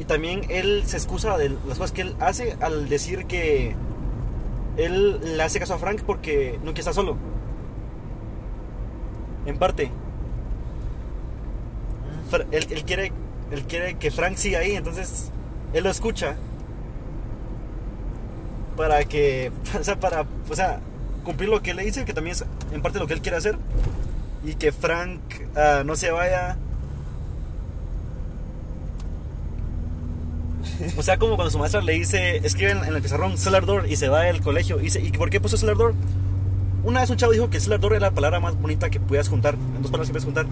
[0.01, 3.75] Y también él se excusa de las cosas que él hace al decir que
[4.75, 7.17] él le hace caso a Frank porque no quiere estar solo.
[9.45, 9.91] En parte.
[12.51, 13.11] Él, él quiere,
[13.51, 15.31] él quiere que Frank siga ahí, entonces
[15.73, 16.35] él lo escucha.
[18.77, 20.79] Para que, o sea, para, o sea,
[21.23, 23.37] cumplir lo que él le dice, que también es en parte lo que él quiere
[23.37, 23.57] hacer.
[24.43, 25.19] Y que Frank
[25.55, 26.57] ah, no se vaya.
[30.97, 33.85] O sea, como cuando su maestra le dice, escribe en, en el pizarrón cellar door
[33.87, 34.79] y se va del colegio.
[34.79, 35.93] Y, dice, ¿y por qué puso cellar door?
[36.83, 39.29] Una vez un chavo dijo que cellar door era la palabra más bonita que pudieras
[39.29, 40.47] juntar, en dos palabras que puedes juntar.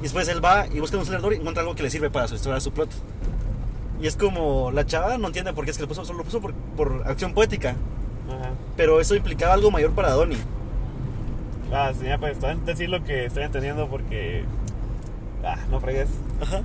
[0.00, 2.10] Y después él va y busca un cellar door y encuentra algo que le sirve
[2.10, 2.90] para su su plot.
[4.00, 6.24] Y es como, la chava no entiende por qué es que lo puso, solo lo
[6.24, 7.70] puso por, por acción poética.
[7.70, 8.50] Ajá.
[8.76, 10.38] Pero eso implicaba algo mayor para Donnie.
[11.72, 14.44] Ah, sí, pues, decir lo que estoy entendiendo porque.
[15.44, 16.08] Ah, no fregues.
[16.40, 16.62] Ajá.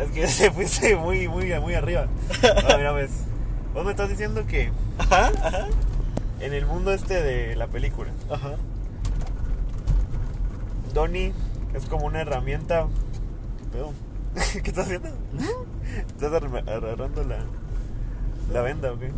[0.00, 2.06] Es que se fuiste muy, muy, muy arriba.
[2.42, 3.10] Ah, mira, pues.
[3.74, 5.66] Vos me estás diciendo que Ajá, ajá.
[6.40, 8.52] en el mundo este de la película, Ajá.
[10.94, 11.34] Donnie
[11.76, 12.86] es como una herramienta.
[13.58, 13.92] ¿Qué pedo?
[14.62, 15.08] ¿Qué estás haciendo?
[16.08, 17.38] ¿Estás agarrando la,
[18.52, 19.12] la venda o qué?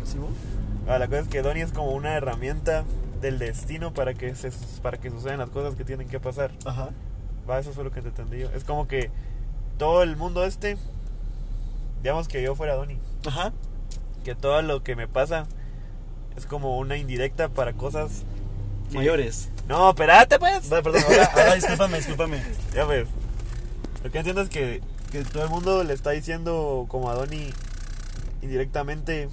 [0.87, 2.83] Ah, la cosa es que Donnie es como una herramienta
[3.21, 6.51] del destino para que, se, para que sucedan las cosas que tienen que pasar.
[6.65, 6.89] Ajá.
[7.49, 8.49] Va, eso fue lo que te entendí yo.
[8.51, 9.09] Es como que
[9.77, 10.77] todo el mundo este,
[12.01, 13.53] digamos que yo fuera Donnie, Ajá.
[14.23, 15.47] que todo lo que me pasa
[16.37, 18.23] es como una indirecta para cosas...
[18.91, 19.49] Mayores.
[19.69, 20.67] No, espérate pues.
[20.67, 22.41] Vale, perdón, ahora, ahora discúlpame, discúlpame.
[22.73, 23.07] Ya ves.
[24.03, 27.53] Lo que entiendo es que, que todo el mundo le está diciendo como a Donnie
[28.41, 29.29] indirectamente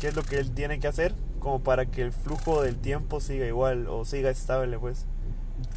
[0.00, 3.20] qué es lo que él tiene que hacer como para que el flujo del tiempo
[3.20, 5.06] siga igual o siga estable pues.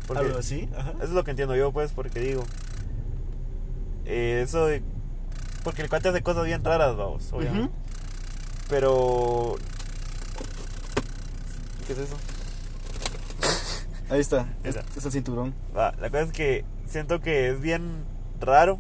[0.08, 0.94] Porque Algo así, ajá.
[0.96, 2.44] Eso es lo que entiendo yo pues porque digo
[4.06, 4.82] eh, eso de
[5.64, 7.66] porque el cuate hace cosas bien raras, vamos, obviamente.
[7.68, 7.72] Ujú.
[8.68, 9.56] Pero
[11.86, 12.16] ¿Qué es eso?
[14.12, 15.54] Ahí está, es, el cinturón.
[15.76, 18.04] Va, la cosa es que siento que es bien
[18.42, 18.78] raro.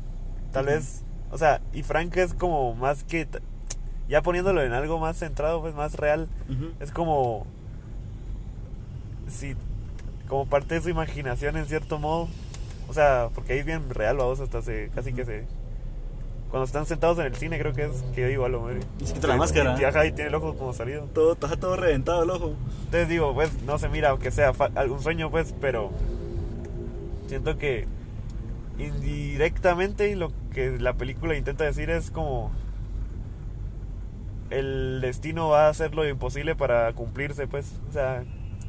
[0.51, 3.25] Tal vez, o sea, y Frank es como más que.
[4.09, 6.27] Ya poniéndolo en algo más centrado, pues más real.
[6.81, 7.47] Es como.
[9.29, 9.55] Sí,
[10.27, 12.27] como parte de su imaginación en cierto modo.
[12.89, 14.89] O sea, porque ahí es bien real, vamos, hasta se.
[14.93, 15.45] Casi que se.
[16.51, 18.81] Cuando están sentados en el cine, creo que es que yo digo algo, madre.
[18.99, 19.77] Y se quita la máscara.
[19.79, 21.05] Y, ajá, y tiene el ojo como salido.
[21.13, 22.53] Todo, está todo reventado el ojo.
[22.85, 25.91] Entonces digo, pues no se mira aunque sea algún sueño, pues, pero
[27.29, 27.87] siento que
[28.77, 32.51] indirectamente lo que la película intenta decir es como
[34.49, 38.23] el destino va a hacer lo imposible para cumplirse, pues, o sea,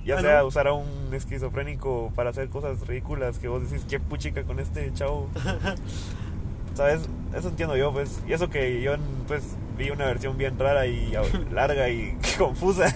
[0.04, 0.28] ya Bueno.
[0.28, 4.60] sea usar a un esquizofrénico para hacer cosas ridículas que vos decís, qué puchica con
[4.60, 5.28] este chavo.
[6.74, 7.00] ¿Sabes?
[7.37, 8.20] Eso entiendo yo, pues.
[8.28, 8.92] Y eso que yo,
[9.28, 9.42] pues,
[9.78, 11.12] vi una versión bien rara y
[11.52, 12.94] larga y confusa.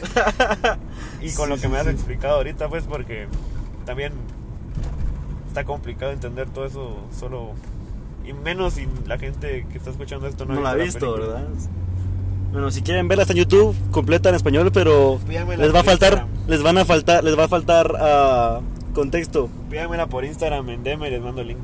[1.22, 1.90] y con Sí, lo que sí, me has sí.
[1.90, 3.26] explicado ahorita, pues, porque
[3.84, 4.12] también
[5.48, 7.50] está complicado entender todo eso solo.
[8.26, 11.26] Y menos si la gente que está escuchando esto no, No, la ha visto, película.
[11.40, 11.48] ¿verdad?
[12.52, 15.84] Bueno, si quieren verla está en YouTube, completa en español, pero Pídamela les va a
[15.84, 16.48] faltar, Instagram.
[16.48, 18.60] les van a faltar, les va a faltar ah,
[18.94, 19.48] contexto.
[19.70, 21.58] Pídamela por Instagram en DM y les mando el link.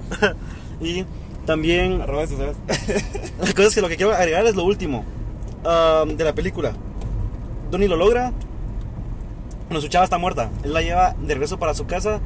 [0.80, 1.04] Y
[1.46, 2.56] también Arroba eso, ¿sabes?
[3.40, 5.04] La cosa es que lo que quiero agregar es lo último
[5.64, 6.72] ah, de la película.
[7.70, 8.32] Donnie lo logra.
[9.68, 10.50] Bueno, su chava está muerta.
[10.62, 12.20] Él la lleva de regreso para su casa.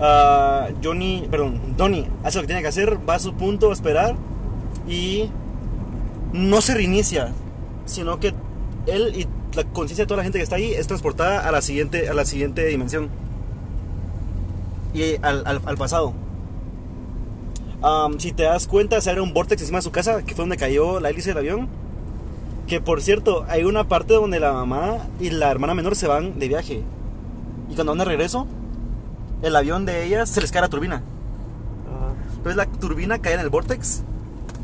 [0.00, 3.72] Ah, Johnny, perdón, Donnie hace lo que tiene que hacer, va a su punto a
[3.72, 4.16] esperar
[4.88, 5.30] y
[6.32, 7.32] no se reinicia,
[7.86, 8.34] sino que
[8.86, 11.62] él y la conciencia de toda la gente que está ahí es transportada a la
[11.62, 13.08] siguiente, a la siguiente dimensión
[14.92, 16.12] y al, al- al pasado.
[17.86, 20.42] Am, si te das cuenta, se abre un vortex encima de su casa, que fue
[20.42, 21.68] donde cayó la hélice del avión.
[22.66, 26.38] Que por cierto, hay una parte donde la mamá y la hermana menor se van
[26.38, 26.82] de viaje.
[27.70, 28.46] Y cuando van de regreso,
[29.42, 30.96] el avión de ellas se les cae la turbina.
[30.96, 32.14] Ajá.
[32.36, 34.02] Entonces la turbina cae en el vortex,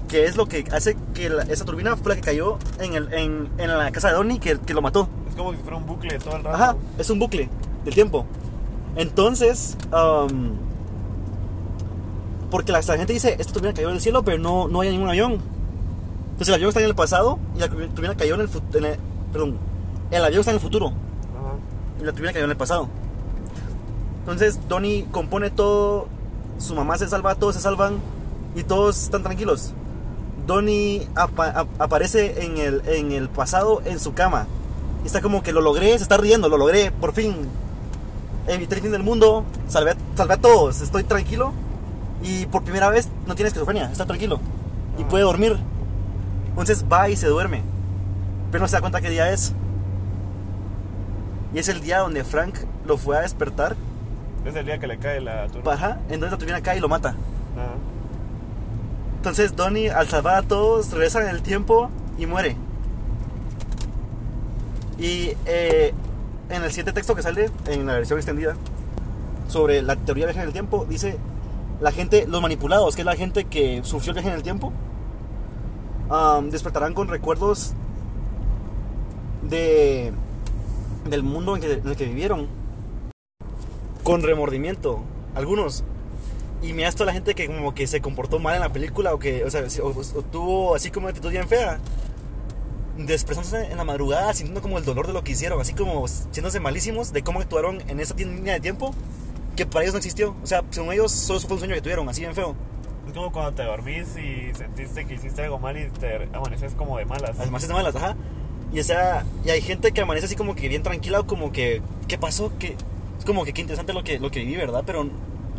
[0.08, 3.12] que es lo que hace que la- esa turbina fue la que cayó en, el,
[3.12, 5.08] en, en la casa de Donnie, que, que lo mató.
[5.28, 6.56] Es como si fuera un bucle todo el rato.
[6.56, 7.50] Ajá, es un bucle
[7.84, 8.24] del tiempo.
[8.96, 10.52] Entonces, am,
[12.50, 15.08] porque la, la gente dice, esta turbina cayó del cielo, pero no, no hay ningún
[15.08, 15.32] avión.
[16.32, 18.86] Entonces el avión está en el pasado y la turbina cayó en el futuro.
[19.32, 19.58] Perdón,
[20.10, 20.92] el avión está en el futuro
[22.00, 22.88] y la turbina cayó en el pasado.
[24.20, 26.08] Entonces Donnie compone todo,
[26.58, 27.98] su mamá se salva, todos se salvan
[28.54, 29.72] y todos están tranquilos.
[30.46, 34.46] Donnie apa- ap- aparece en el, en el pasado en su cama.
[35.04, 37.36] Y está como que lo logré, se está riendo, lo logré, por fin.
[38.46, 41.52] Evité el fin del mundo, salvé, salvé a todos, estoy tranquilo.
[42.22, 44.40] Y por primera vez no tiene esquizofrenia, está tranquilo.
[44.98, 45.08] Y Ajá.
[45.10, 45.58] puede dormir.
[46.48, 47.62] Entonces va y se duerme.
[48.50, 49.52] Pero no se da cuenta qué día es.
[51.54, 52.56] Y es el día donde Frank
[52.86, 53.76] lo fue a despertar.
[54.44, 55.64] Es el día que le cae la turbina.
[55.64, 57.10] Baja, entonces la turbina cae y lo mata.
[57.10, 57.74] Ajá.
[59.16, 62.56] Entonces Donnie, al salvar a todos, regresa en el tiempo y muere.
[64.98, 65.92] Y eh,
[66.50, 68.56] en el siguiente texto que sale en la versión extendida
[69.48, 71.18] sobre la teoría del viaje en el tiempo, dice
[71.80, 74.72] la gente, los manipulados, que es la gente que sufrió el viaje en el tiempo,
[76.50, 77.72] despertarán con recuerdos
[79.42, 80.12] de
[81.08, 82.46] del mundo en, que- el que vivieron,
[84.04, 85.00] con remordimiento,
[85.34, 85.82] algunos.
[86.62, 89.18] Y me toda la gente que como que se comportó mal en la película o
[89.18, 89.62] que, o sea,
[90.30, 91.78] tuvo así como una actitud bien fea.
[92.98, 96.60] Desprezándose en la madrugada, sintiendo como el dolor de lo que hicieron, así como siéndose
[96.60, 98.94] malísimos de cómo actuaron en esa línea de tiempo
[99.60, 100.34] que para ellos no existió.
[100.42, 102.54] O sea, según ellos, solo fue un sueño que tuvieron, así bien feo.
[103.06, 106.96] Es como cuando te dormís y sentiste que hiciste algo mal y te amaneces como
[106.96, 107.38] de malas.
[107.38, 108.16] Además de malas, ajá.
[108.72, 111.52] Y o sea, y hay gente que amanece así como que bien tranquila, o como
[111.52, 112.50] que, ¿qué pasó?
[112.58, 112.74] Que,
[113.18, 114.82] es como que qué interesante lo que, lo que viví, ¿verdad?
[114.86, 115.10] Pero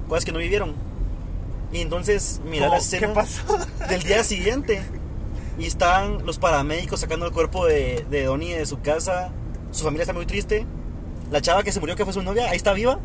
[0.10, 0.74] cosas que no vivieron.
[1.72, 3.44] Y entonces, mira la escena ¿Qué pasó?
[3.88, 4.82] del día siguiente.
[5.60, 9.30] Y están los paramédicos sacando el cuerpo de, de Donnie de su casa.
[9.72, 10.66] Su familia está muy triste.
[11.30, 12.98] La chava que se murió, que fue su novia, ahí está viva,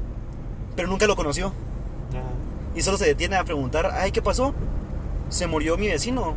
[0.77, 1.47] pero nunca lo conoció.
[2.11, 2.23] Ajá.
[2.77, 4.55] Y solo se detiene a preguntar, ay, ¿qué pasó?
[5.31, 6.35] Se murió mi vecino.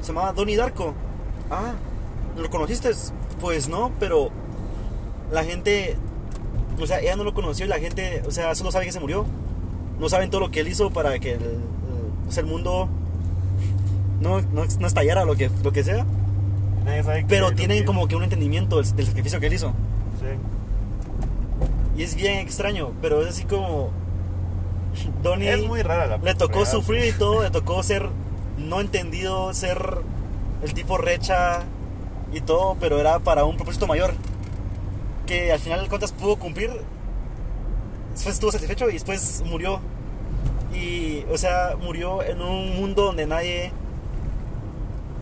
[0.00, 0.94] Se llamaba Donnie Darko.
[1.50, 1.72] Ah,
[2.36, 2.90] ¿lo conociste?
[3.40, 4.30] Pues no, pero
[5.30, 5.96] la gente,
[6.80, 9.00] o sea, ella no lo conoció y la gente, o sea, solo sabe que se
[9.00, 9.26] murió.
[10.00, 11.60] No saben todo lo que él hizo para que el, el-
[12.38, 12.88] el mundo
[14.20, 16.06] no, no, no estallara lo que, lo que sea.
[16.84, 19.68] Nadie sabe Pero tienen como que un entendimiento del, del sacrificio que él hizo.
[20.20, 20.26] Sí.
[21.96, 23.90] Y es bien extraño, pero es así como...
[25.22, 25.50] Donnie...
[25.50, 28.08] Es muy rara la Le tocó sufrir y todo, le tocó ser
[28.58, 29.98] no entendido, ser
[30.62, 31.64] el tipo recha
[32.32, 34.14] y todo, pero era para un propósito mayor.
[35.26, 36.70] Que al final de cuentas pudo cumplir.
[38.12, 39.80] Después estuvo satisfecho y después murió.
[40.74, 43.72] Y, o sea, murió en un mundo donde nadie.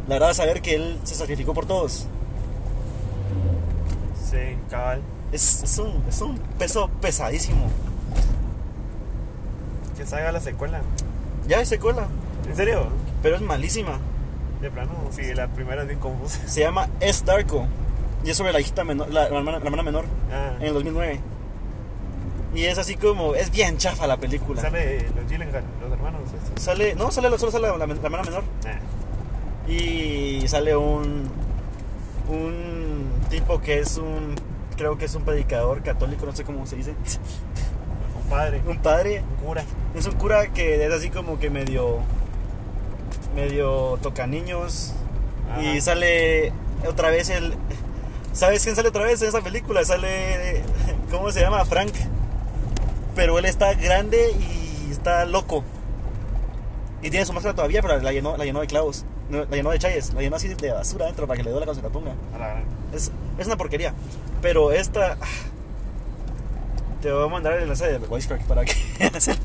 [0.09, 2.07] La verdad, saber que él se sacrificó por todos.
[4.31, 5.03] Sí, cabal.
[5.33, 7.67] Es, es un, es un peso pesadísimo.
[9.97, 10.81] Que salga la secuela.
[11.47, 12.07] Ya hay secuela,
[12.49, 12.87] ¿En serio?
[13.23, 13.99] pero es malísima.
[14.61, 16.41] De plano, sí, la primera es bien confusa.
[16.47, 17.67] Se llama Es Darko.
[18.25, 20.75] Y es sobre la hijita menor, la, la hermana, la hermana menor Ah, en el
[20.75, 21.21] 2009.
[22.55, 24.61] Y es así como, es bien chafa la película.
[24.61, 26.23] sale los Gyllenhaal, los hermanos.
[26.27, 26.63] estos.
[26.63, 28.43] Sale, no, sale, solo sale la, la- la hermana menor.
[28.67, 31.29] Ah, Y sale un,
[32.29, 34.35] un tipo que es un,
[34.81, 36.95] creo que es un predicador católico, no sé cómo se dice.
[38.25, 39.23] un padre, Un padre.
[39.39, 39.63] un cura.
[39.95, 41.99] Es un cura que es así como que medio,
[43.37, 44.95] medio toca niños.
[45.61, 46.55] Y sale
[46.89, 47.55] otra vez el...
[48.33, 49.85] ¿Sabes quién sale otra vez en esa película?
[49.85, 50.63] Sale...
[51.11, 51.63] ¿Cómo se llama?
[51.67, 51.93] Frank.
[53.15, 55.63] Pero él está grande y está loco.
[57.03, 59.05] Y tiene su máscara todavía, pero la llenó, la llenó de clavos.
[59.31, 60.13] No, La llenó de chayes.
[60.15, 62.13] La llenó así de basura dentro para que le duela cuando se la ponga.
[62.35, 62.65] A la gran.
[62.93, 63.95] Es, es una porquería.
[64.43, 65.17] Pero esta...
[65.21, 65.27] ah,
[67.03, 68.73] Te voy a mandar el enlace de Wisecrack para que...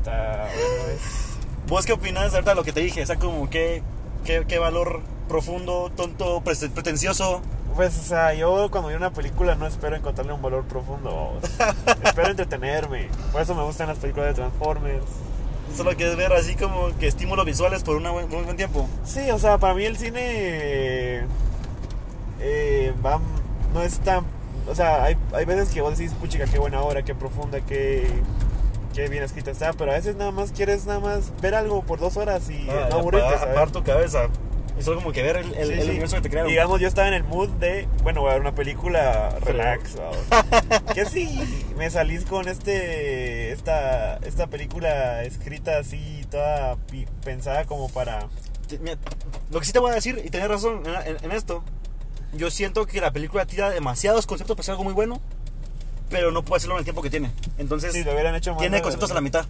[0.00, 1.00] Está bueno.
[1.68, 3.02] ¿Vos qué opinas ahorita de lo que te dije?
[3.02, 3.82] O sea, como qué,
[4.24, 7.42] qué, qué valor profundo, tonto, pre- pretencioso.
[7.76, 11.38] Pues, o sea, yo cuando veo una película no espero encontrarle un valor profundo.
[12.04, 13.08] espero entretenerme.
[13.30, 15.04] Por eso me gustan las películas de Transformers.
[15.76, 18.88] Solo quieres ver así como que estímulos visuales por una buen- un buen tiempo.
[19.04, 21.24] Sí, o sea, para mí el cine eh,
[22.40, 23.20] eh, va,
[23.72, 24.24] no es tan...
[24.68, 28.06] O sea, hay, hay veces que vos decís, puchica, qué buena obra, qué profunda, qué,
[28.94, 31.98] qué bien escrita está, pero a veces nada más quieres nada más ver algo por
[31.98, 34.28] dos horas y Ah, no aburrirte, apagar tu cabeza.
[34.80, 35.88] Y solo como que ver el, el, Sí, el sí.
[35.90, 36.50] universo que te crearon.
[36.50, 39.96] Digamos, yo estaba en el mood de, bueno, voy a ver una película relax.
[40.94, 41.38] que sí,
[41.76, 46.76] me salís con este esta esta película escrita así, toda
[47.24, 48.26] pensada como para...
[48.80, 48.96] Mira,
[49.50, 51.62] lo que sí te voy a decir, y tenés razón en, en- en esto,
[52.32, 55.20] yo siento que la película tira demasiados conceptos para hacer algo muy bueno,
[56.08, 57.30] pero no puede hacerlo en el tiempo que tiene.
[57.58, 58.60] Entonces, Si lo hubieran hecho más...
[58.60, 59.44] tiene conceptos a la mitad.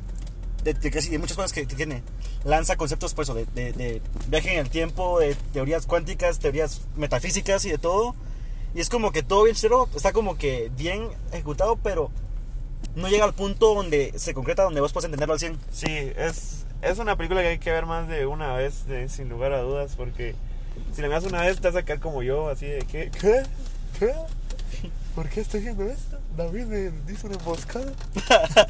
[0.65, 2.03] De, de muchas cosas que, que tiene.
[2.45, 7.71] Lanza conceptos, pues, de, de, viaje en el tiempo, de teorías cuánticas, teorías metafísicas y
[7.71, 8.15] de todo.
[8.75, 12.11] Y es como que todo bien cero, está como que bien ejecutado, pero
[12.95, 15.59] no llega al punto donde se concreta, donde vos puedes entenderlo al 100.
[15.73, 19.53] Sí, es, es una película que hay que ver más de una vez, sin lugar
[19.53, 20.35] a dudas, porque
[20.95, 23.43] si la miras una vez te vas a quedar como yo, así de que, ¿qué?
[23.99, 24.13] ¿Qué?
[25.15, 26.19] ¿Por qué estoy viendo esto?
[26.37, 27.93] David me dice una emboscada.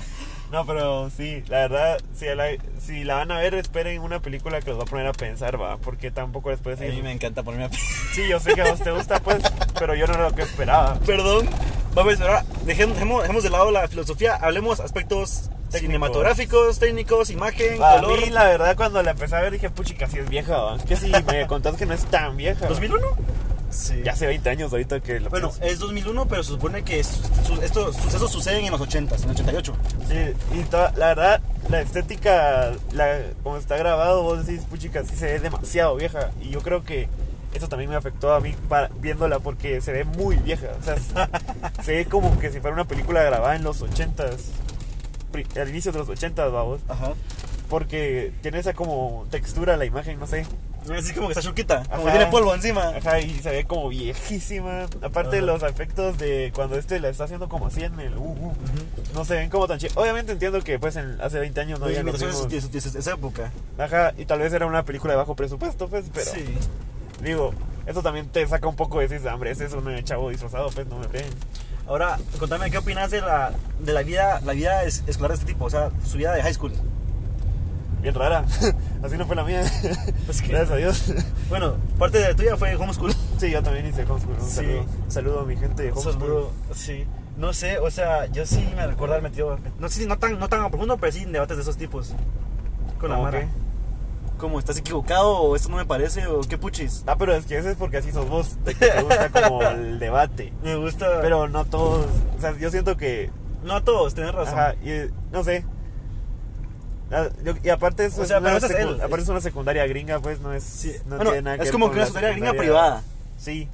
[0.51, 2.47] No, pero sí, la verdad, si la,
[2.81, 5.61] si la van a ver, esperen una película que los va a poner a pensar,
[5.61, 6.95] va, porque tampoco les puede A decir.
[6.97, 7.71] mí me encanta ponerme a...
[8.15, 9.43] Sí, yo sé que a vos te gusta, pues,
[9.79, 10.95] pero yo no era lo que esperaba.
[11.07, 11.49] Perdón.
[11.95, 18.01] Vamos, ahora dejemos, dejemos, dejemos de lado la filosofía, hablemos aspectos cinematográficos, técnicos, imagen, A
[18.01, 18.21] color.
[18.21, 20.79] mí, la verdad, cuando la empecé a ver, dije, puchica, si es vieja, va.
[20.79, 22.69] Que si me contás que no es tan vieja.
[22.69, 22.75] va.
[22.75, 23.01] ¿2001?
[23.71, 24.03] Sí.
[24.05, 25.65] Ya hace 20 años ahorita que lo Bueno, pienso.
[25.73, 29.23] es 2001, pero se supone que su- su- estos sucesos suceden en los 80, en
[29.25, 29.75] el 88.
[30.09, 35.15] Sí, y toda- la verdad, la estética, la, como está grabado, vos decís, puchica, sí
[35.17, 36.31] se ve demasiado vieja.
[36.41, 37.09] Y yo creo que
[37.55, 40.69] eso también me afectó a mí para, viéndola porque se ve muy vieja.
[40.81, 40.97] O sea,
[41.85, 44.51] se- ve como que si fuera una película grabada en los 80s,
[45.33, 46.81] pri- al inicio de los 80s, vamos.
[46.89, 47.13] Ajá.
[47.69, 50.45] Porque tiene esa como textura la imagen, no sé.
[50.99, 52.89] Así como que está chuquita, como que tiene polvo encima.
[52.97, 54.87] Ajá, y se ve como viejísima.
[55.03, 58.17] Aparte de los efectos de cuando este la está haciendo como así en el.
[58.17, 58.53] uh, uh,
[59.15, 59.97] no se ven como tan chidos.
[59.97, 63.51] Obviamente entiendo que pues en, hace 20 años no había los mismos- de esa época.
[63.79, 66.45] Ajá, y tal vez era una película de bajo presupuesto, pues, pero Sí.
[67.23, 67.53] digo,
[67.87, 70.87] eso también te saca un poco de decir, hambre, ese es un chavo disfrazado, pues
[70.87, 71.31] no me peguen.
[71.87, 75.47] Ahora, contame qué opinas de la, de la vida, la vida es- escolar de este
[75.47, 76.73] tipo, o sea, su vida de high school.
[78.03, 78.45] Bien rara,
[79.03, 79.63] así no fue la mía.
[80.27, 81.15] Pues que- Gracias a Dios.
[81.49, 83.13] Bueno, parte de la tuya fue homeschool.
[83.39, 84.35] Sí, yo también hice homeschool.
[84.41, 84.55] Un Sí.
[84.57, 86.13] saludo, saludo a mi gente de homeschool.
[86.15, 87.05] Saludo, sí.
[87.37, 90.39] No sé, o sea, yo sí me recuerdo haber metido, no sé si no tan,
[90.39, 92.13] no tan a profundo, pero sí en debates de esos tipos.
[93.01, 93.41] Con la ¿Cómo Mara.
[93.41, 93.49] qué?
[94.39, 97.03] Como, ¿estás equivocado o esto no me parece o qué puchis?
[97.07, 98.57] Ah, pero es que eso es porque así sos vos.
[98.65, 100.53] Te, te gusta como el debate.
[100.63, 101.21] Me gusta.
[101.23, 102.07] Pero no todos.
[102.37, 103.31] O sea, yo siento que.
[103.65, 104.59] no a todos, tenés razón.
[104.59, 105.65] Ajá, y, no sé.
[107.13, 110.53] Ah, yo- y aparte es, O sea, una es aparte es- secundaria gringa, pues no
[110.53, 110.63] es.
[110.63, 110.95] Sí.
[111.07, 113.03] No Bueno, tiene nada que es como que una secundaria gringa privada.
[113.39, 113.69] Sí.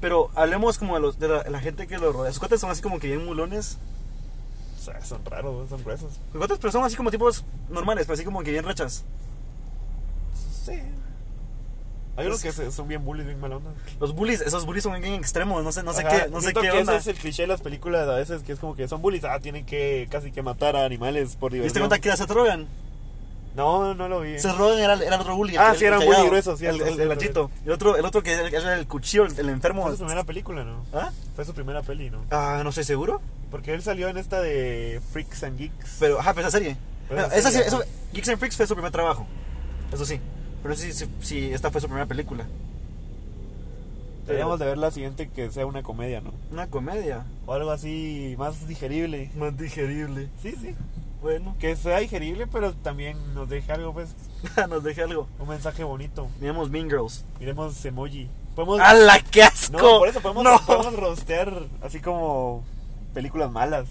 [0.00, 2.32] Pero hablemos como de, los, de la, la gente que lo rodea.
[2.32, 3.76] Sus cuates son así como que bien mulones.
[4.80, 6.12] O sea, son raros, son gruesos.
[6.32, 9.04] Sus cuates, pero son así como tipos normales, pero así como que bien rechas.
[10.64, 10.80] Sí.
[12.16, 13.70] Hay unos que se- son bien bullies, bien mal onda.
[13.98, 16.52] Los bullies, esos bullies son bien extremos, no sé, no sé Ajá, qué, no sé
[16.52, 16.96] qué que onda.
[16.96, 19.24] Ese es el cliché de las películas a veces, que es como que son bullies,
[19.24, 21.82] ah, tienen que casi que matar a animales por ¿Viste diversión.
[21.88, 22.66] cuenta que era Seth Rogen?
[23.56, 24.38] No, no lo vi.
[24.38, 25.56] Seth Rogen era, era el otro bully.
[25.56, 27.18] Ah, el- sí, era un bully grueso, sí, El, el, el.
[27.22, 29.82] Y el otro, el otro que era el cuchillo, el, enfermo.
[29.82, 30.84] Fue su primera película, ¿no?
[30.92, 31.10] ¿Ah?
[31.34, 32.24] Fue su primera peli, ¿no?
[32.30, 33.20] Ah, no estoy seguro.
[33.50, 35.96] Porque él salió en esta de Freaks and Geeks.
[36.00, 36.76] Pero, ajá, pero esa serie.
[37.08, 39.26] Pero esa Bueno, esa serie, serie- eso, Geeks and Freaks fue su primer trabajo.
[39.92, 40.18] Eso sí.
[40.62, 42.44] Pero sí, sí, sí, esta fue su primera película.
[44.26, 46.32] Deberíamos de ver la siguiente que sea una comedia, ¿no?
[46.52, 47.24] Una comedia.
[47.46, 49.30] O algo así más digerible.
[49.36, 50.28] Más digerible.
[50.40, 50.74] Sí, sí.
[51.20, 54.10] Bueno, Que sea digerible, pero también nos deje algo, pues,
[54.68, 55.28] nos deje algo.
[55.38, 56.28] un mensaje bonito.
[56.40, 57.24] Miremos Mean Girls.
[57.40, 58.28] Miremos emoji.
[58.54, 58.80] Podemos...
[58.80, 59.76] ¡Hala, qué asco!
[59.78, 60.60] No, por eso podemos, No.
[60.66, 62.64] podemos rostear así como
[63.14, 63.86] películas malas.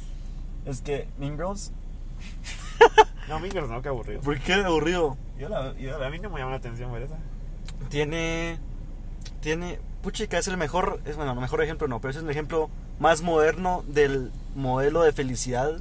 [0.65, 1.71] Es que Mean Girls.
[3.27, 4.21] No, Mingers no, qué aburrido.
[4.21, 5.17] ¿Por qué aburrido?
[5.39, 7.17] Yo la, yo- a mí no me llama la atención ver esa.
[7.89, 8.60] Tiene.
[9.41, 9.79] Tiene.
[10.03, 10.99] Puchica es el mejor.
[11.05, 15.13] Es bueno, el mejor ejemplo no, pero es el ejemplo más moderno del modelo de
[15.13, 15.71] felicidad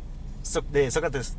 [0.43, 1.35] so- de Sócrates.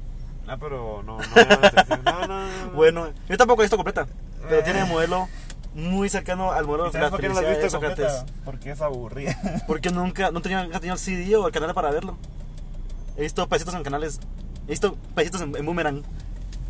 [0.47, 2.01] Ah, pero no, no me llama la atención.
[2.03, 2.71] No, no, no, no.
[2.73, 4.07] Bueno, yo tampoco he visto completa,
[4.43, 4.63] pero Eh.
[4.63, 5.27] tiene el modelo
[5.75, 8.11] muy cercano al modelo ¿Y de la ¿Sabes por qué no felicidad de visto Sócrates.
[8.13, 8.41] completa?
[8.45, 9.63] Porque es aburrida.
[9.67, 12.17] Porque nunca, no tenía, nunca tenía el CD o el canal para verlo.
[13.15, 14.19] He visto pedacitos en canales.
[14.71, 16.01] He visto pedacitos en, en Boomerang.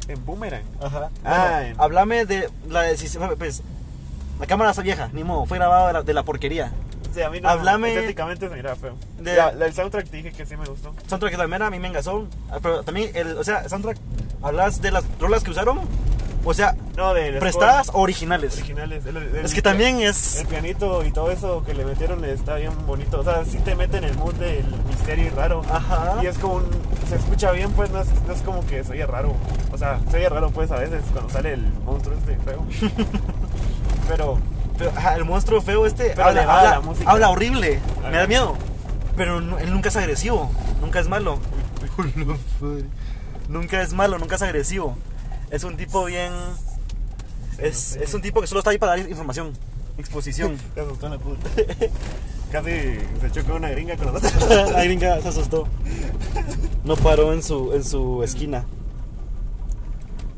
[0.07, 0.63] en Boomerang.
[0.81, 1.11] Ajá.
[1.23, 3.29] Ah, Bueno, en- háblame de la decisión.
[3.37, 3.61] Pues,
[4.39, 5.45] la cámara está vieja, ni modo.
[5.45, 6.71] Fue grabada de la, de la porquería.
[7.13, 7.47] Sí, a mí no.
[7.47, 8.95] Háblame- Estéticamente se mira feo.
[9.19, 10.95] De- el soundtrack dije que sí me gustó.
[11.07, 12.25] Soundtrack de la mera, a mí me engasó.
[12.49, 13.97] Ah, Pero también, el, o sea, soundtrack,
[14.41, 15.81] hablas de las rolas que usaron.
[16.43, 18.57] O sea, No, de prestadas o originales.
[18.57, 19.05] originales.
[19.05, 20.43] El- el- Es que también El es.
[20.49, 23.19] pianito y todo eso que le metieron está bien bonito.
[23.19, 25.61] O sea, sí te mete en el mood del misterio y raro.
[25.71, 26.15] Ajá.
[26.23, 26.65] Y es como un.
[27.07, 29.35] Se escucha bien, pues no es, no es como que se oye raro.
[29.71, 32.65] O sea, se oye raro, pues a veces cuando sale el monstruo este feo.
[34.07, 34.39] Pero.
[34.77, 37.11] Pero, ajá, el monstruo feo este Pero habla, habla- la música.
[37.11, 37.79] habla horrible.
[38.09, 38.55] Me da miedo.
[39.15, 40.49] Pero no- él nunca es agresivo.
[40.81, 41.37] Nunca es malo.
[43.47, 44.97] nunca es malo, nunca es agresivo.
[45.51, 46.31] Es un tipo bien.
[47.57, 49.51] Es, es un tipo que solo está ahí para dar información,
[49.97, 50.57] exposición.
[50.75, 51.49] Te asustó en la puta.
[52.51, 52.69] Casi
[53.21, 54.49] se chocó una gringa con nosotros.
[54.71, 55.67] La gringa se asustó.
[56.83, 58.65] No paró en su, en su esquina.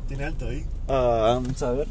[0.08, 0.64] Tiene alto ahí.
[0.88, 1.88] Ah, vamos a ver.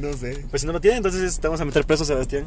[0.00, 0.46] No sé.
[0.48, 2.46] Pues si no lo tiene, entonces te vamos a meter preso, Sebastián.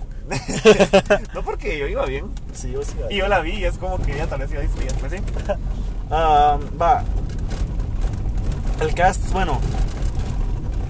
[1.34, 2.26] No porque yo iba bien.
[2.53, 2.93] Sí, yo sí.
[3.09, 4.97] Y yo la vi y es como que ella tal vez iba a disfrutar.
[4.99, 5.20] Pues sí.
[6.09, 7.03] Ah, va.
[8.80, 9.59] El cast, bueno.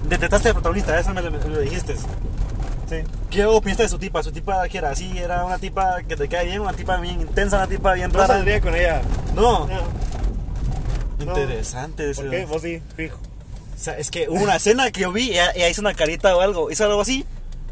[0.08, 1.96] Detestaste al protagonista, eso me lo, me lo dijiste.
[1.96, 2.96] Sí.
[3.30, 4.22] ¿Qué opinaste de su tipa?
[4.22, 4.90] ¿Su tipa qué era?
[4.90, 6.60] ¿Así era una tipa que te cae bien?
[6.60, 7.58] ¿Una tipa bien intensa?
[7.58, 8.34] ¿Una tipa bien No rara?
[8.34, 9.02] saldría con ella.
[9.34, 9.66] No.
[9.66, 11.28] No.
[11.38, 12.22] Interesante eso.
[12.22, 12.46] ¿Por qué?
[12.46, 13.18] Vos sí, fijo.
[13.18, 15.94] O sea, es que hubo una escena que yo vi y ella, ella hizo una
[15.94, 16.70] carita o algo.
[16.70, 17.24] Hizo algo así.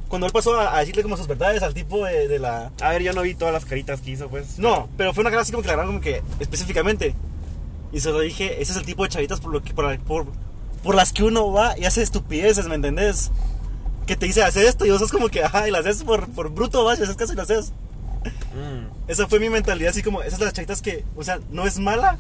[0.09, 2.71] Cuando él pasó a, a decirle como sus verdades al tipo de, de la...
[2.81, 4.57] A ver, yo no vi todas las caritas que hizo, pues.
[4.59, 7.15] No, pero fue una cara así como que la como que específicamente.
[7.97, 10.27] Y se lo dije, ese es el tipo de chavitas por, lo que, por, por,
[10.83, 13.31] por las que uno va y hace estupideces, ¿me entendés?
[14.07, 16.29] Que te dice, hace esto y vos sos como que, ajá, y lo haces por,
[16.29, 17.73] por bruto, vas y haces caso y lo haces.
[18.55, 19.09] Mm.
[19.09, 21.79] Esa fue mi mentalidad, así como, esas son las chavitas que, o sea, no es
[21.79, 22.19] mala,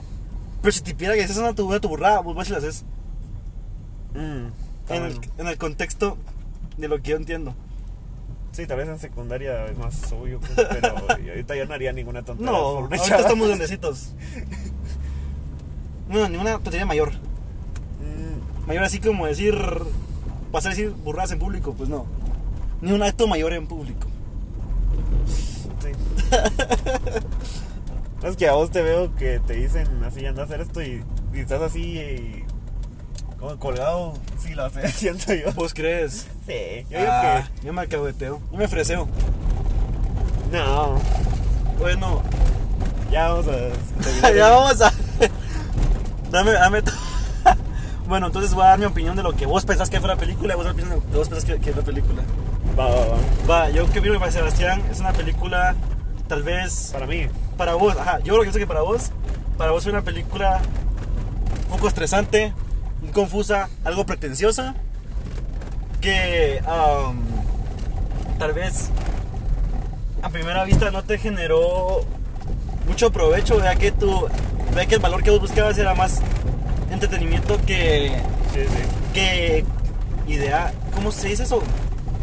[0.62, 2.58] pero si te pidiera que haces una tu, una tu burrada, vos vas y la
[2.58, 2.82] haces.
[4.14, 4.94] Mm.
[4.94, 6.16] En el, en el contexto
[6.78, 7.54] de lo que yo entiendo.
[8.52, 12.22] Sí, tal vez en secundaria es más obvio, pues, pero ahorita yo no haría ninguna
[12.22, 12.50] tontería.
[12.50, 14.12] No, ahorita estamos grandecitos.
[16.08, 17.12] No, ni una tontería mayor.
[17.12, 19.54] Mm, Mayor así como decir,
[20.52, 22.06] pasar a decir burradas en público, pues no.
[22.80, 24.06] Ni un acto mayor en público.
[25.82, 25.88] sí.
[28.22, 31.04] Es que a vos te veo que te dicen así, anda a hacer esto y,
[31.34, 32.44] y estás así y
[33.38, 35.52] como colgado, sí lo haces, siento yo.
[35.52, 36.26] ¿Vos crees?
[36.46, 38.40] Sí, yo digo Ah, yo me alcahueteo.
[38.50, 39.06] Yo me ofreceo.
[40.50, 40.56] que...
[40.56, 40.98] No,
[41.78, 42.22] Bueno,
[43.12, 44.30] ya vamos a...
[44.34, 44.92] ya vamos a.
[46.36, 46.82] dame, dame.
[48.06, 50.16] bueno, entonces voy a dar mi opinión de lo que vos pensás que fue la
[50.16, 52.22] película y vos lo vos pensás que, que es la película.
[52.78, 53.16] Va, va, va.
[53.48, 55.74] Va, yo que que para Sebastián es una película,
[56.28, 56.90] tal vez.
[56.92, 57.26] Para mí,
[57.56, 59.10] Para vos, ajá, yo creo que sé que para vos,
[59.56, 60.60] para vos fue una película
[61.64, 62.52] un poco estresante,
[63.00, 64.74] muy confusa, algo pretenciosa,
[66.00, 66.60] que
[68.38, 68.90] tal vez
[70.22, 72.04] a primera vista no te generó
[72.86, 74.28] mucho provecho, ya que tu,
[74.74, 76.20] ya que el valor que vos buscabas era más
[76.90, 78.12] entretenimiento que,
[78.54, 78.82] sí, sí.
[79.12, 79.64] que
[80.28, 81.62] idea, ¿cómo se dice eso?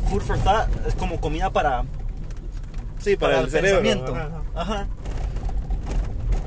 [0.09, 1.83] Food for thought, es como comida para,
[2.99, 3.81] Sí, para, el, cerebro.
[3.81, 4.15] pensamiento.
[4.55, 4.87] Ajá.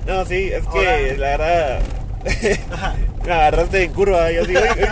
[0.07, 1.81] No, sí, es que Ahora- la verdad
[3.27, 4.31] me agarraste en curva.
[4.31, 4.89] Yo, digo, "Oye,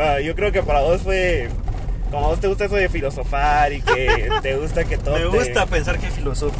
[0.00, 1.48] ah, yo creo que para vos fue.
[2.10, 5.14] Como a vos te gusta eso de filosofar y que te gusta que todo.
[5.16, 6.54] Me te- gusta pensar que filósofo.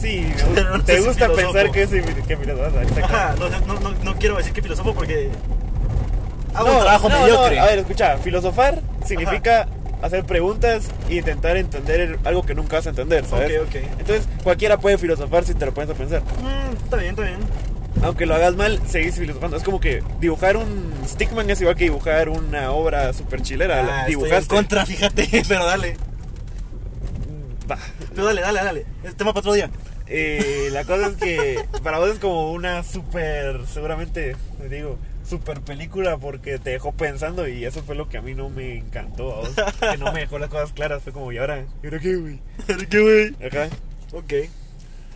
[0.00, 1.36] Sí, me gusta- te gusta filósofo.
[1.52, 2.36] pensar que, sí, que
[2.82, 3.04] exacto.
[3.04, 3.48] Ajá, no,
[3.80, 5.30] no, no, quiero decir que filósofo porque
[6.54, 7.56] hago No, un trabajo no, mediocre.
[7.56, 9.68] no, a ver, escucha, filosofar significa
[10.02, 13.60] hacer preguntas e intentar entender el- algo que nunca vas a entender, ¿sabes?
[13.60, 13.74] Ok, ok.
[13.98, 16.22] Entonces, cualquiera puede filosofar si te lo pones a pensar.
[16.22, 17.36] Mm, está bien, está bien.
[18.02, 19.56] Aunque lo hagas mal, seguís filosofando.
[19.58, 23.80] Es como que dibujar un stickman es igual que dibujar una obra super chilera.
[23.80, 24.54] Ah, La- estoy en Dibujaste.
[24.54, 25.96] contra, fíjate, pero dale.
[27.70, 27.78] Va.
[28.14, 28.86] Pero dale, dale, dale.
[29.04, 29.70] Es tema para otro día.
[30.06, 34.98] Eh, la cosa es que para vos es como una super, seguramente, te digo,
[35.28, 38.78] super película porque te dejó pensando y eso fue lo que a mí no me
[38.78, 39.32] encantó.
[39.32, 39.50] a vos,
[39.80, 41.02] que no me dejó las cosas claras.
[41.02, 41.64] Fue como, ¿y ahora?
[41.82, 42.40] ¿Y ahora qué, güey?
[42.88, 43.46] ¿Qué güey?
[43.46, 43.68] Acá.
[44.12, 44.32] Ok.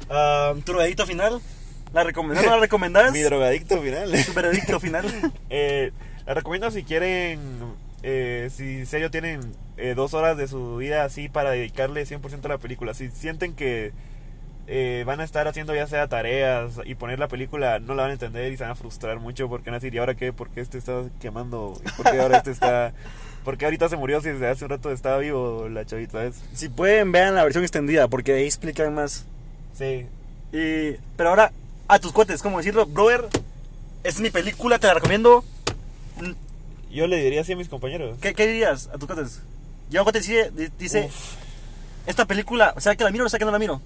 [0.09, 1.41] Um, ¿Tu drogadicto final?
[1.93, 3.13] ¿La recomendás o no la recomendás?
[3.13, 4.13] Mi drogadicto final.
[4.25, 5.05] ¿Tu veredicto final?
[5.51, 5.93] Eh,
[6.27, 7.39] la recomiendo si quieren,
[8.07, 9.41] eh, si en serio tienen
[9.79, 12.93] eh, dos horas de su vida así para dedicarle 100% a la película.
[12.93, 13.93] Si sienten que
[14.67, 18.11] eh, van a estar haciendo ya sea tareas y poner la película, no la van
[18.11, 20.35] a entender y se van a frustrar mucho porque van a decir, ¿y ahora qué?
[20.35, 21.81] ¿Por qué este está quemando?
[21.83, 22.93] ¿Y ¿Por qué ahora este está...?
[23.43, 26.43] ¿Por qué ahorita se murió si desde hace un rato estaba vivo la chavita, sabes?
[26.55, 29.27] si pueden, vean la versión extendida porque ahí explican más.
[29.77, 30.07] Sí.
[30.53, 31.53] Y, pero ahora,
[31.89, 33.29] a tus cuates, como decirlo, brother,
[34.03, 35.45] es mi película, te la recomiendo.
[36.95, 38.17] Yo le diría así a mis compañeros.
[38.21, 39.41] ¿Qué, qué dirías a tus cuates?
[39.91, 41.35] Yo a cuates dice, di- dice Uf.
[42.07, 43.83] esta película, o sea que la miro o sea que no la miro.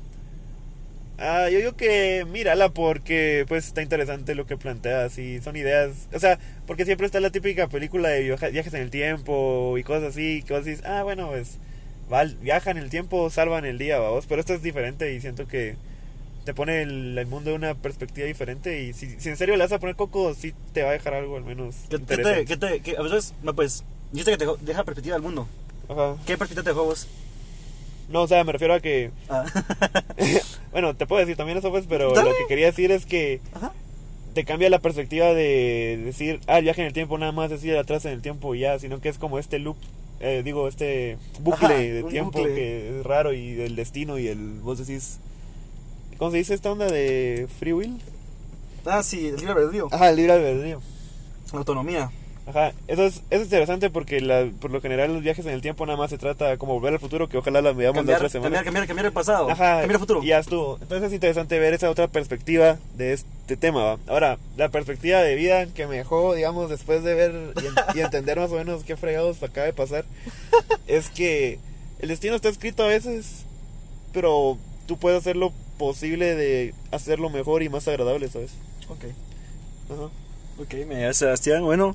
[1.21, 6.07] Ah, yo digo que mírala porque pues está interesante lo que planteas y son ideas,
[6.15, 9.83] o sea, porque siempre está la típica película de viaja- viajes en el tiempo y
[9.83, 11.59] cosas así, que vos dices, ah, bueno, pues
[12.13, 15.75] va, viajan el tiempo, salvan el día, vamos, pero esto es diferente y siento que
[16.49, 19.65] te pone el, el mundo de una perspectiva diferente y si, si en serio le
[19.65, 22.45] vas a poner coco, sí te va a dejar algo al menos ¿Qué, qué te,
[22.47, 25.47] qué te, qué- a veces, no, pues, dijiste que te deja perspectiva al mundo.
[25.91, 26.17] Ajá.
[26.25, 27.07] ¿Qué perspectiva te dejó vos?
[28.09, 29.45] No, o sea, me refiero a que, Ah.
[30.73, 32.31] bueno, te puedo decir también eso pues, pero Dale.
[32.31, 33.75] lo que quería decir es que Ajá.
[34.33, 37.63] te cambia la perspectiva de decir, ah, el viaje en el tiempo nada más es
[37.63, 39.77] ir atrás en el tiempo y ya, sino que es como este loop,
[40.21, 42.55] eh, digo, este bucle Ajá, de tiempo bucle.
[42.55, 45.19] que es raro y del destino y el, vos decís,
[46.19, 47.99] ¿cómo se dice esta onda de free will?
[48.85, 49.89] Ah, sí, el libre albedrío.
[49.91, 50.81] Ajá, el libre albedrío.
[51.53, 52.11] Autonomía.
[52.47, 55.61] Ajá, eso es, eso es interesante porque la, por lo general los viajes en el
[55.61, 58.31] tiempo nada más se trata como volver al futuro, que ojalá las veamos la otra
[58.31, 58.49] semana.
[58.49, 59.51] cambiar, cambiar, cambiar el pasado.
[59.51, 60.23] Ajá, Cambiar el futuro.
[60.23, 60.79] y ya estuvo.
[60.81, 63.85] Entonces es interesante ver esa otra perspectiva de este tema.
[63.85, 63.99] ¿va?
[64.07, 68.01] Ahora, la perspectiva de vida que me dejó, digamos, después de ver y, en- y
[68.01, 70.07] entender más o menos qué fregados acaba de pasar,
[70.87, 71.59] es que
[71.99, 73.45] el destino está escrito a veces,
[74.15, 74.57] pero
[74.87, 78.51] tú puedes hacer lo posible de hacerlo mejor y más agradable, ¿sabes?
[78.89, 79.05] Ok.
[79.91, 80.11] Ajá.
[80.61, 81.63] Ok, me llamo Sebastián.
[81.63, 81.95] Bueno,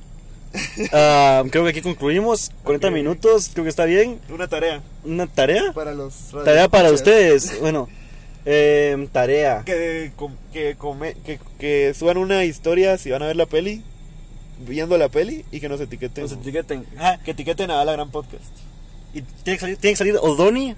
[0.94, 2.52] ah, creo que aquí concluimos.
[2.64, 2.94] 40 Ok.
[2.94, 4.20] minutos, creo que está bien.
[4.30, 5.72] Una tarea ¿Una tarea?
[5.74, 6.14] para los
[6.46, 7.60] Tarea para ustedes.
[7.60, 7.90] Bueno,
[8.46, 9.64] eh, tarea.
[9.66, 13.84] Que, com- que, come- que, que suban una historia si van a ver la peli,
[14.66, 16.24] viendo la peli y que nos etiqueten.
[16.24, 16.86] Nos etiqueten.
[16.98, 18.44] Ah, Que etiqueten a la gran podcast.
[19.14, 20.76] y tiene que salir, tiene que salir o Donnie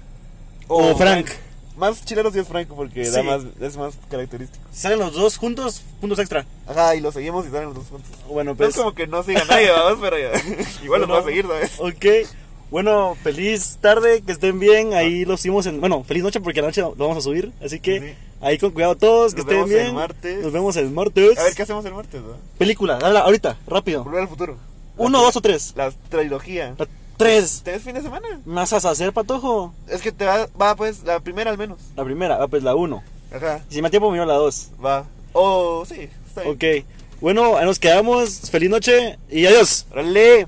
[0.68, 1.28] o, Frank.
[1.76, 3.26] Más chileno si es Frank porque da Sí.
[3.26, 4.64] más, es más característico.
[4.72, 6.46] Si salen los dos juntos, puntos extra.
[6.66, 8.10] Ajá, y lo seguimos y salen los dos juntos.
[8.28, 8.70] Bueno, No pues.
[8.70, 10.30] es como que no siga nadie, vamos, pero ya.
[10.82, 11.72] igual Bueno, puedo seguir, ¿sabes?
[11.78, 12.28] Ok.
[12.70, 14.92] Bueno, feliz tarde, que estén bien.
[14.94, 15.80] Ahí lo subimos en.
[15.80, 17.52] Bueno, feliz noche porque la noche lo vamos a subir.
[17.64, 18.06] Así que Sí.
[18.40, 19.94] ahí con cuidado todos, que Nos estén vemos el bien.
[19.94, 20.42] martes.
[20.42, 21.38] Nos vemos el martes.
[21.38, 22.20] A ver, ¿qué hacemos el martes?
[22.20, 22.32] ¿no?
[22.58, 24.02] Película, habla ahorita, rápido.
[24.02, 24.56] Volver al futuro.
[24.96, 25.74] Uno, dos o tres.
[25.76, 26.74] La trilogía.
[26.76, 27.62] La- Tres.
[27.64, 28.26] ¿Te ves fin de semana?
[28.44, 29.72] ¿Me vas a hacer, patojo?
[29.88, 31.78] Es que te va, va pues la primera al menos.
[31.96, 33.02] La primera, ah, pues la uno.
[33.34, 34.68] Ajá, Y si me da tiempo, miro la dos.
[34.84, 35.04] va.
[35.32, 36.54] Oh, sí, está bien.
[36.82, 36.86] Ok.
[37.20, 38.50] Bueno, ahí nos quedamos.
[38.50, 39.86] Feliz noche y adiós.
[39.90, 40.46] Órale.